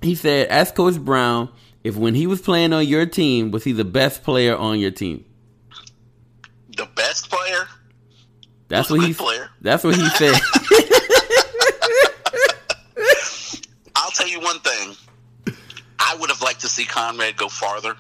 he 0.03 0.15
said, 0.17 0.49
"Ask 0.49 0.75
Coach 0.75 0.99
Brown 0.99 1.49
if 1.83 1.97
when 1.97 2.15
he 2.15 2.27
was 2.27 2.43
playing 2.43 2.73
on 2.73 2.87
your 2.87 3.07
team, 3.07 3.51
was 3.53 3.65
he 3.65 3.73
the 3.73 3.85
best 3.85 4.23
player 4.23 4.57
on 4.57 4.79
your 4.81 4.91
team?" 4.91 5.25
The 6.77 6.87
best 6.97 7.31
player. 7.31 7.69
That's 8.69 8.91
what 8.91 9.01
he. 9.03 9.15
Player. 9.15 9.49
That's 9.61 9.85
what 9.85 9.95
he 9.95 10.07
said. 10.11 10.35
I'll 13.97 14.11
tell 14.11 14.29
you 14.29 14.41
one 14.41 14.59
thing. 14.61 14.97
I 16.01 16.17
would 16.17 16.29
have 16.31 16.43
liked 16.43 16.54
to 16.65 16.71
see 16.71 16.85
Conrad 16.85 17.37
go 17.37 17.49
farther, 17.49 17.95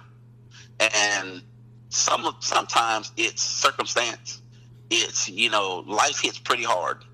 and 0.81 1.43
some 1.91 2.35
sometimes 2.41 3.13
it's 3.17 3.43
circumstance. 3.43 4.43
It's 4.91 5.29
you 5.29 5.51
know 5.51 5.85
life 5.87 6.21
hits 6.21 6.39
pretty 6.39 6.65
hard, 6.65 7.05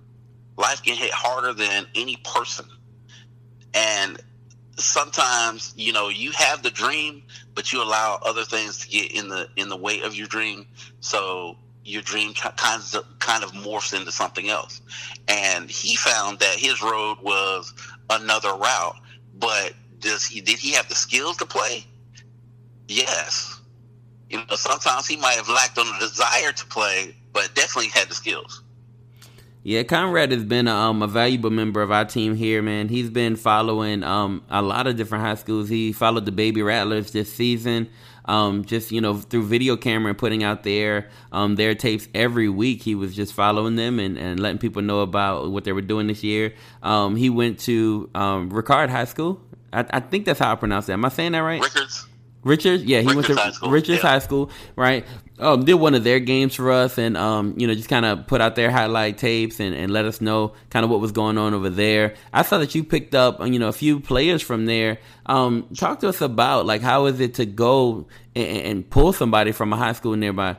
life 0.57 0.83
can 0.83 0.97
hit 0.97 1.13
harder 1.13 1.53
than 1.53 1.87
any 1.95 2.17
person. 2.25 2.67
And 3.75 4.21
sometimes, 4.77 5.75
you 5.77 5.93
know, 5.93 6.09
you 6.09 6.33
have 6.33 6.63
the 6.63 6.71
dream, 6.71 7.23
but 7.55 7.73
you 7.73 7.83
allow 7.83 8.19
other 8.25 8.45
things 8.45 8.79
to 8.79 8.89
get 8.89 9.13
in 9.13 9.29
the 9.29 9.49
in 9.57 9.69
the 9.69 9.77
way 9.77 10.01
of 10.03 10.15
your 10.15 10.27
dream. 10.29 10.67
So 11.01 11.57
your 11.85 12.03
dream 12.03 12.33
kind 12.35 12.83
of 12.95 13.19
kind 13.19 13.43
of 13.43 13.53
morphs 13.53 13.99
into 13.99 14.13
something 14.13 14.49
else. 14.49 14.81
And 15.29 15.71
he 15.71 15.97
found 15.97 16.39
that 16.41 16.57
his 16.57 16.83
road 16.83 17.19
was 17.23 17.75
another 18.09 18.55
route, 18.55 18.97
but 19.39 19.75
does 20.01 20.25
he 20.27 20.41
did 20.41 20.59
he 20.59 20.73
have 20.73 20.89
the 20.89 20.95
skills 20.95 21.37
to 21.39 21.47
play? 21.47 21.85
Yes. 22.89 23.61
You 24.29 24.39
know, 24.39 24.57
sometimes 24.57 25.07
he 25.07 25.17
might 25.17 25.35
have 25.35 25.49
lacked 25.49 25.79
on 25.79 25.87
the 25.87 26.07
desire 26.07 26.53
to 26.53 26.67
play, 26.67 27.17
but 27.33 27.55
definitely 27.55 27.91
had 27.91 28.09
the 28.09 28.15
skills. 28.15 28.63
Yeah, 29.63 29.83
Conrad 29.83 30.33
has 30.33 30.45
been 30.45 30.69
um, 30.69 31.03
a 31.03 31.07
valuable 31.07 31.51
member 31.51 31.83
of 31.83 31.91
our 31.91 32.05
team 32.07 32.35
here, 32.35 32.63
man. 32.63 32.89
He's 32.89 33.11
been 33.11 33.37
following 33.37 34.03
um, 34.03 34.43
a 34.49 34.63
lot 34.63 34.87
of 34.87 34.97
different 34.97 35.25
high 35.25 35.35
schools. 35.35 35.69
He 35.69 35.93
followed 35.93 36.25
the 36.25 36.33
Baby 36.33 36.63
Rattlers 36.63 37.11
this 37.11 37.33
season. 37.33 37.91
um, 38.25 38.65
just 38.65 38.93
you 38.93 39.01
know 39.01 39.15
through 39.17 39.45
video 39.45 39.77
camera 39.77 40.11
and 40.11 40.19
putting 40.19 40.43
out 40.45 40.63
their 40.63 41.09
um, 41.33 41.57
their 41.57 41.75
tapes 41.75 42.09
every 42.15 42.49
week. 42.49 42.83
He 42.83 42.95
was 42.95 43.15
just 43.15 43.33
following 43.35 43.77
them 43.77 43.99
and, 43.99 44.17
and 44.17 44.41
letting 44.41 44.59
people 44.59 44.83
know 44.83 45.01
about 45.01 45.51
what 45.51 45.65
they 45.65 45.73
were 45.73 45.81
doing 45.83 46.07
this 46.07 46.23
year. 46.23 46.55
Um, 46.83 47.17
he 47.17 47.31
went 47.31 47.59
to 47.61 48.09
um, 48.15 48.51
Ricard 48.51 48.89
High 48.89 49.05
School. 49.05 49.41
I, 49.73 49.87
I, 49.91 50.01
think 50.01 50.25
that's 50.25 50.39
how 50.39 50.53
I 50.53 50.57
pronounce 50.57 50.87
that. 50.87 50.95
Am 50.95 51.05
I 51.05 51.09
saying 51.09 51.33
that 51.33 51.41
right? 51.41 51.63
Rickards. 51.63 52.07
Richards, 52.43 52.85
yeah, 52.85 53.01
he 53.01 53.09
Richards 53.09 53.17
went 53.17 53.39
to 53.39 53.45
High 53.45 53.51
School, 53.51 53.71
Richards 53.71 54.03
yeah. 54.03 54.11
High 54.11 54.19
School, 54.21 54.51
right? 54.75 55.07
Um, 55.39 55.65
did 55.65 55.75
one 55.75 55.95
of 55.95 56.05
their 56.05 56.21
games 56.21 56.55
for 56.55 56.71
us, 56.71 56.97
and 56.97 57.17
um, 57.17 57.55
you 57.59 57.67
know, 57.67 57.75
just 57.75 57.89
kind 57.89 58.07
of 58.07 58.27
put 58.27 58.41
out 58.41 58.57
their 58.57 58.71
highlight 58.71 59.19
tapes 59.19 59.61
and, 59.61 59.75
and 59.75 59.93
let 59.93 60.07
us 60.07 60.23
know 60.23 60.55
kind 60.71 60.85
of 60.85 60.91
what 60.91 61.01
was 61.01 61.13
going 61.13 61.37
on 61.37 61.53
over 61.53 61.69
there. 61.69 62.15
I 62.33 62.43
saw 62.43 62.59
that 62.59 62.75
you 62.75 62.83
picked 62.83 63.15
up, 63.15 63.41
you 63.47 63.59
know, 63.59 63.69
a 63.69 63.73
few 63.73 64.01
players 64.01 64.41
from 64.41 64.65
there. 64.65 64.99
Um, 65.27 65.69
talk 65.75 66.01
to 66.01 66.09
us 66.09 66.23
about 66.23 66.65
like 66.65 66.81
how 66.81 67.07
is 67.07 67.21
it 67.21 67.35
to 67.35 67.47
go 67.47 68.07
and, 68.35 68.47
and 68.47 68.91
pull 68.91 69.13
somebody 69.13 69.53
from 69.53 69.73
a 69.75 69.77
high 69.77 69.93
school 69.93 70.17
nearby? 70.17 70.57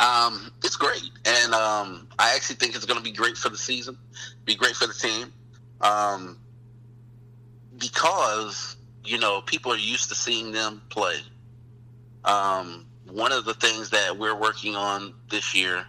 Um, 0.00 0.52
it's 0.62 0.76
great, 0.76 1.10
and 1.24 1.52
um, 1.52 2.08
I 2.18 2.34
actually 2.36 2.56
think 2.56 2.76
it's 2.76 2.84
going 2.84 2.98
to 2.98 3.04
be 3.04 3.12
great 3.12 3.36
for 3.36 3.48
the 3.48 3.56
season, 3.56 3.98
be 4.44 4.54
great 4.54 4.76
for 4.76 4.86
the 4.86 4.94
team, 4.94 5.32
um, 5.80 6.38
because 7.78 8.76
you 9.04 9.18
know 9.18 9.40
people 9.42 9.72
are 9.72 9.78
used 9.78 10.08
to 10.08 10.14
seeing 10.14 10.52
them 10.52 10.82
play. 10.88 11.16
Um, 12.24 12.86
one 13.08 13.32
of 13.32 13.44
the 13.44 13.54
things 13.54 13.90
that 13.90 14.16
we're 14.18 14.34
working 14.34 14.74
on 14.74 15.14
this 15.30 15.54
year 15.54 15.84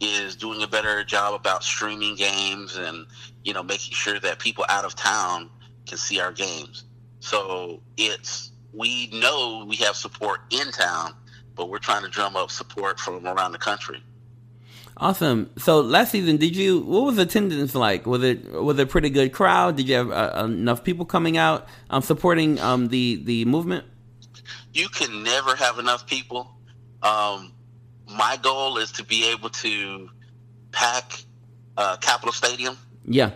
is 0.00 0.36
doing 0.36 0.62
a 0.62 0.66
better 0.66 1.04
job 1.04 1.34
about 1.34 1.62
streaming 1.62 2.14
games 2.16 2.76
and 2.76 3.06
you 3.44 3.52
know 3.52 3.62
making 3.62 3.94
sure 3.94 4.18
that 4.20 4.38
people 4.38 4.64
out 4.68 4.84
of 4.84 4.94
town 4.94 5.50
can 5.86 5.98
see 5.98 6.20
our 6.20 6.32
games. 6.32 6.84
So 7.20 7.80
it's 7.96 8.52
we 8.72 9.08
know 9.08 9.64
we 9.68 9.76
have 9.76 9.96
support 9.96 10.40
in 10.50 10.70
town, 10.70 11.12
but 11.54 11.68
we're 11.68 11.78
trying 11.78 12.02
to 12.02 12.08
drum 12.08 12.36
up 12.36 12.50
support 12.50 12.98
from 12.98 13.26
around 13.26 13.52
the 13.52 13.58
country. 13.58 14.02
Awesome. 15.00 15.50
So 15.56 15.80
last 15.80 16.12
season, 16.12 16.36
did 16.36 16.54
you? 16.54 16.80
What 16.80 17.04
was 17.06 17.16
attendance 17.16 17.74
like? 17.74 18.04
Was 18.06 18.22
it 18.22 18.52
was 18.52 18.78
it 18.78 18.82
a 18.82 18.86
pretty 18.86 19.08
good 19.08 19.32
crowd? 19.32 19.76
Did 19.76 19.88
you 19.88 19.94
have 19.94 20.10
uh, 20.10 20.44
enough 20.44 20.84
people 20.84 21.06
coming 21.06 21.38
out 21.38 21.66
um, 21.88 22.02
supporting 22.02 22.60
um, 22.60 22.88
the 22.88 23.22
the 23.24 23.46
movement? 23.46 23.86
You 24.74 24.88
can 24.90 25.22
never 25.22 25.56
have 25.56 25.78
enough 25.78 26.06
people. 26.06 26.54
Um, 27.02 27.52
my 28.14 28.38
goal 28.42 28.76
is 28.76 28.92
to 28.92 29.04
be 29.04 29.30
able 29.30 29.48
to 29.48 30.10
pack 30.70 31.24
uh, 31.78 31.96
Capitol 31.96 32.32
Stadium. 32.32 32.76
Yeah. 33.06 33.30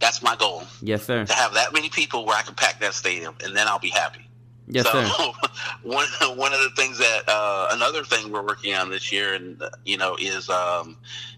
That's 0.00 0.22
my 0.22 0.34
goal. 0.34 0.64
Yes, 0.82 1.04
sir. 1.04 1.24
To 1.24 1.32
have 1.32 1.54
that 1.54 1.72
many 1.72 1.88
people 1.88 2.26
where 2.26 2.36
I 2.36 2.42
can 2.42 2.54
pack 2.54 2.80
that 2.80 2.94
stadium, 2.94 3.36
and 3.44 3.56
then 3.56 3.68
I'll 3.68 3.78
be 3.78 3.90
happy. 3.90 4.23
Yes, 4.66 4.86
so 4.86 5.04
sir. 5.04 5.32
one 5.82 6.06
one 6.36 6.52
of 6.52 6.60
the 6.60 6.70
things 6.76 6.98
that 6.98 7.22
uh, 7.28 7.68
another 7.72 8.04
thing 8.04 8.32
we're 8.32 8.42
working 8.42 8.74
on 8.74 8.90
this 8.90 9.12
year, 9.12 9.34
and 9.34 9.62
you 9.84 9.96
know, 9.96 10.16
is 10.18 10.48
um, 10.48 10.96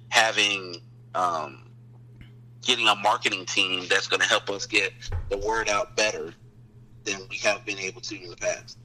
having 0.09 0.77
um, 1.15 1.71
getting 2.63 2.89
a 2.89 2.95
marketing 2.97 3.45
team 3.47 3.87
that's 3.89 4.07
going 4.07 4.21
to 4.21 4.27
help 4.27 4.51
us 4.51 4.67
get 4.67 4.93
the 5.29 5.39
word 5.39 5.69
out 5.69 5.97
better 5.97 6.35
than 7.05 7.21
we 7.31 7.37
have 7.39 7.65
been 7.65 7.79
able 7.79 8.01
to 8.01 8.23
in 8.23 8.31
the 8.31 8.37
past. 8.37 8.79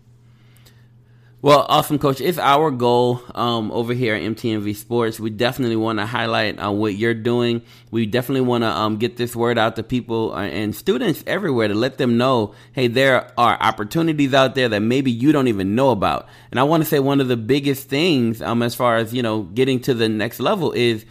Well, 1.43 1.65
awesome, 1.69 1.97
coach. 1.97 2.21
It's 2.21 2.37
our 2.37 2.69
goal 2.69 3.23
um, 3.33 3.71
over 3.71 3.95
here 3.95 4.13
at 4.13 4.21
MTMV 4.21 4.75
Sports. 4.75 5.19
We 5.19 5.31
definitely 5.31 5.75
want 5.75 5.97
to 5.97 6.05
highlight 6.05 6.63
uh, 6.63 6.71
what 6.71 6.93
you're 6.93 7.15
doing. 7.15 7.63
We 7.89 8.05
definitely 8.05 8.41
want 8.41 8.63
to 8.63 8.67
um, 8.67 8.97
get 8.97 9.17
this 9.17 9.35
word 9.35 9.57
out 9.57 9.75
to 9.77 9.81
people 9.81 10.33
uh, 10.33 10.43
and 10.43 10.75
students 10.75 11.23
everywhere 11.25 11.67
to 11.67 11.73
let 11.73 11.97
them 11.97 12.15
know, 12.15 12.53
hey, 12.73 12.85
there 12.85 13.31
are 13.39 13.57
opportunities 13.59 14.35
out 14.35 14.53
there 14.53 14.69
that 14.69 14.81
maybe 14.81 15.09
you 15.09 15.31
don't 15.31 15.47
even 15.47 15.73
know 15.73 15.89
about. 15.89 16.27
And 16.51 16.59
I 16.59 16.63
want 16.63 16.83
to 16.83 16.87
say 16.87 16.99
one 16.99 17.19
of 17.19 17.27
the 17.27 17.37
biggest 17.37 17.89
things, 17.89 18.39
um, 18.43 18.61
as 18.61 18.75
far 18.75 18.97
as 18.97 19.11
you 19.11 19.23
know, 19.23 19.41
getting 19.41 19.79
to 19.79 19.95
the 19.95 20.09
next 20.09 20.39
level 20.39 20.73
is 20.73 21.07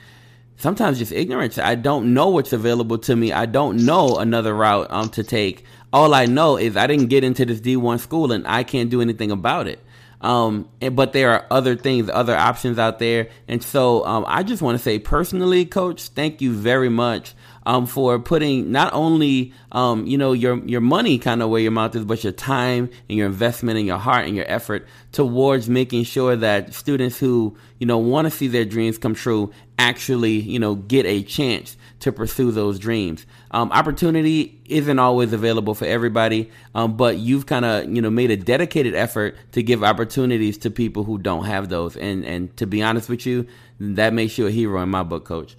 sometimes 0.59 1.01
just 1.01 1.11
ignorance. 1.11 1.59
I 1.59 1.75
don't 1.75 2.15
know 2.15 2.29
what's 2.29 2.53
available 2.53 2.99
to 2.99 3.17
me. 3.17 3.33
I 3.33 3.47
don't 3.47 3.85
know 3.85 4.19
another 4.19 4.55
route 4.55 4.87
um, 4.91 5.09
to 5.09 5.25
take. 5.25 5.65
All 5.93 6.15
I 6.15 6.27
know 6.27 6.57
is 6.57 6.77
I 6.77 6.87
didn't 6.87 7.09
get 7.09 7.25
into 7.25 7.45
this 7.45 7.61
D1 7.61 7.99
school 7.99 8.31
and 8.31 8.47
I 8.47 8.63
can't 8.63 8.91
do 8.91 9.01
anything 9.01 9.33
about 9.33 9.67
it. 9.67 9.81
Um, 10.21 10.69
and, 10.81 10.95
but 10.95 11.13
there 11.13 11.31
are 11.33 11.47
other 11.51 11.77
things, 11.77 12.11
other 12.13 12.37
options 12.37 12.79
out 12.79 12.99
there. 12.99 13.29
And 13.49 13.63
so, 13.63 14.05
um, 14.05 14.25
I 14.29 14.43
just 14.43 14.63
want 14.63 14.77
to 14.77 14.83
say 14.83 14.99
personally, 14.99 15.65
coach, 15.65 16.09
thank 16.09 16.43
you 16.43 16.53
very 16.53 16.91
much, 16.91 17.35
um, 17.67 17.87
for 17.87 18.19
putting 18.19 18.73
not 18.73 18.93
only, 18.93 19.53
um, 19.73 20.07
you 20.07 20.17
know, 20.17 20.33
your, 20.33 20.59
your 20.67 20.81
money 20.81 21.19
kind 21.19 21.43
of 21.43 21.51
where 21.51 21.61
your 21.61 21.71
mouth 21.71 21.95
is, 21.95 22.05
but 22.05 22.25
your 22.25 22.33
time 22.33 22.91
and 23.09 23.19
your 23.19 23.27
investment 23.27 23.79
and 23.79 23.87
your 23.87 23.99
heart 23.99 24.27
and 24.27 24.37
your 24.37 24.47
effort 24.49 24.87
towards 25.13 25.69
making 25.69 26.05
sure 26.05 26.37
that 26.37 26.75
students 26.75 27.19
who, 27.19 27.57
you 27.79 27.87
know, 27.87 27.99
want 27.99 28.27
to 28.27 28.31
see 28.31 28.49
their 28.49 28.65
dreams 28.65 28.99
come 28.99 29.15
true 29.15 29.53
actually, 29.79 30.33
you 30.33 30.59
know, 30.59 30.75
get 30.75 31.07
a 31.07 31.23
chance 31.23 31.77
to 32.01 32.13
pursue 32.13 32.51
those 32.51 32.79
dreams. 32.79 33.27
Um, 33.51 33.71
opportunity 33.73 34.61
isn't 34.67 34.99
always 34.99 35.33
available 35.33 35.75
for 35.75 35.85
everybody, 35.85 36.51
um, 36.75 36.97
but 36.97 37.19
you've 37.19 37.47
kind 37.47 37.65
of 37.65 37.95
you 37.95 38.03
know 38.03 38.11
made 38.11 38.31
a 38.31 38.37
dedicated 38.37 38.95
effort 38.95 39.37
to 39.53 39.63
give 39.63 39.85
opportunities 39.85 40.59
to 40.59 40.71
people 40.71 41.05
who 41.05 41.19
don't 41.19 41.45
have 41.45 41.69
those. 41.69 41.97
And 41.97 42.25
and 42.25 42.55
to 42.57 42.67
be 42.67 42.83
honest 42.83 43.09
with 43.09 43.27
you, 43.27 43.47
that 43.79 44.13
makes 44.13 44.39
you 44.39 44.47
a 44.47 44.51
hero 44.51 44.83
in 44.83 44.89
my 44.89 45.03
book, 45.03 45.25
Coach. 45.25 45.57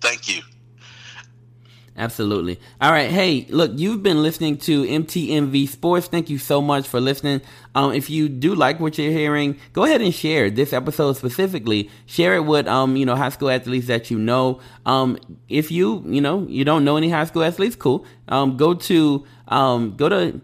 Thank 0.00 0.28
you. 0.28 0.42
Absolutely. 1.94 2.58
All 2.80 2.90
right. 2.90 3.10
Hey, 3.10 3.46
look, 3.50 3.72
you've 3.74 4.02
been 4.02 4.22
listening 4.22 4.56
to 4.58 4.84
MTMV 4.84 5.68
Sports. 5.68 6.06
Thank 6.06 6.30
you 6.30 6.38
so 6.38 6.62
much 6.62 6.88
for 6.88 7.00
listening. 7.00 7.42
Um, 7.74 7.92
if 7.92 8.08
you 8.08 8.30
do 8.30 8.54
like 8.54 8.80
what 8.80 8.96
you're 8.96 9.12
hearing, 9.12 9.58
go 9.74 9.84
ahead 9.84 10.00
and 10.00 10.14
share 10.14 10.48
this 10.48 10.72
episode 10.72 11.18
specifically. 11.18 11.90
Share 12.06 12.34
it 12.34 12.46
with, 12.46 12.66
um, 12.66 12.96
you 12.96 13.04
know, 13.04 13.14
high 13.14 13.28
school 13.28 13.50
athletes 13.50 13.88
that 13.88 14.10
you 14.10 14.18
know. 14.18 14.60
Um, 14.86 15.18
if 15.50 15.70
you, 15.70 16.02
you 16.06 16.22
know, 16.22 16.46
you 16.48 16.64
don't 16.64 16.84
know 16.84 16.96
any 16.96 17.10
high 17.10 17.24
school 17.24 17.44
athletes, 17.44 17.76
cool. 17.76 18.06
Um, 18.26 18.56
go 18.56 18.72
to, 18.72 19.26
um, 19.48 19.94
go 19.94 20.08
to 20.08 20.40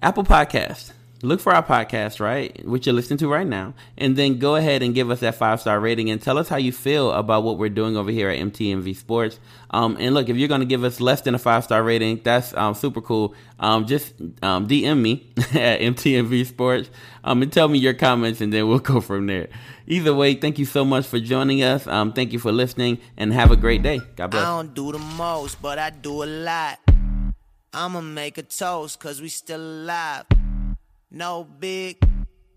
Apple 0.00 0.24
Podcast 0.24 0.92
look 1.24 1.40
for 1.40 1.54
our 1.54 1.62
podcast, 1.62 2.20
right, 2.20 2.64
which 2.66 2.86
you're 2.86 2.94
listening 2.94 3.18
to 3.18 3.28
right 3.28 3.46
now, 3.46 3.74
and 3.98 4.16
then 4.16 4.38
go 4.38 4.56
ahead 4.56 4.82
and 4.82 4.94
give 4.94 5.10
us 5.10 5.20
that 5.20 5.34
five 5.34 5.60
star 5.60 5.80
rating 5.80 6.10
and 6.10 6.20
tell 6.20 6.38
us 6.38 6.48
how 6.48 6.56
you 6.56 6.72
feel 6.72 7.10
about 7.12 7.42
what 7.42 7.58
we're 7.58 7.68
doing 7.68 7.96
over 7.96 8.10
here 8.10 8.28
at 8.28 8.38
MTMV 8.38 8.94
Sports. 8.96 9.40
Um, 9.70 9.96
and 9.98 10.14
look, 10.14 10.28
if 10.28 10.36
you're 10.36 10.48
going 10.48 10.60
to 10.60 10.66
give 10.66 10.84
us 10.84 11.00
less 11.00 11.22
than 11.22 11.34
a 11.34 11.38
five 11.38 11.64
star 11.64 11.82
rating, 11.82 12.20
that's 12.22 12.54
um, 12.54 12.74
super 12.74 13.00
cool. 13.00 13.34
Um, 13.58 13.86
just 13.86 14.14
um, 14.42 14.68
DM 14.68 15.00
me 15.00 15.32
at 15.36 15.80
MTMV 15.80 16.46
Sports 16.46 16.90
um, 17.24 17.42
and 17.42 17.52
tell 17.52 17.68
me 17.68 17.78
your 17.78 17.94
comments, 17.94 18.40
and 18.40 18.52
then 18.52 18.68
we'll 18.68 18.78
go 18.78 19.00
from 19.00 19.26
there. 19.26 19.48
Either 19.86 20.14
way, 20.14 20.34
thank 20.34 20.58
you 20.58 20.64
so 20.64 20.84
much 20.84 21.06
for 21.06 21.18
joining 21.20 21.62
us. 21.62 21.86
Um, 21.86 22.12
thank 22.12 22.32
you 22.32 22.38
for 22.38 22.52
listening, 22.52 22.98
and 23.16 23.32
have 23.32 23.50
a 23.50 23.56
great 23.56 23.82
day. 23.82 24.00
God 24.16 24.30
bless. 24.30 24.44
I 24.44 24.56
don't 24.56 24.74
do 24.74 24.92
the 24.92 24.98
most, 24.98 25.60
but 25.60 25.78
I 25.78 25.90
do 25.90 26.22
a 26.22 26.26
lot. 26.26 26.78
I'ma 27.72 28.00
make 28.00 28.38
a 28.38 28.42
toast, 28.42 29.00
cause 29.00 29.20
we 29.20 29.28
still 29.28 29.60
alive. 29.60 30.26
No 31.16 31.44
big, 31.44 32.04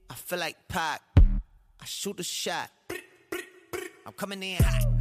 I 0.09 0.15
feel 0.15 0.39
like 0.39 0.57
Pac. 0.67 1.03
I 1.79 1.85
shoot 1.85 2.19
a 2.19 2.23
shot. 2.23 2.71
I'm 4.03 4.13
coming 4.13 4.41
in 4.41 4.63
hot. 4.63 4.96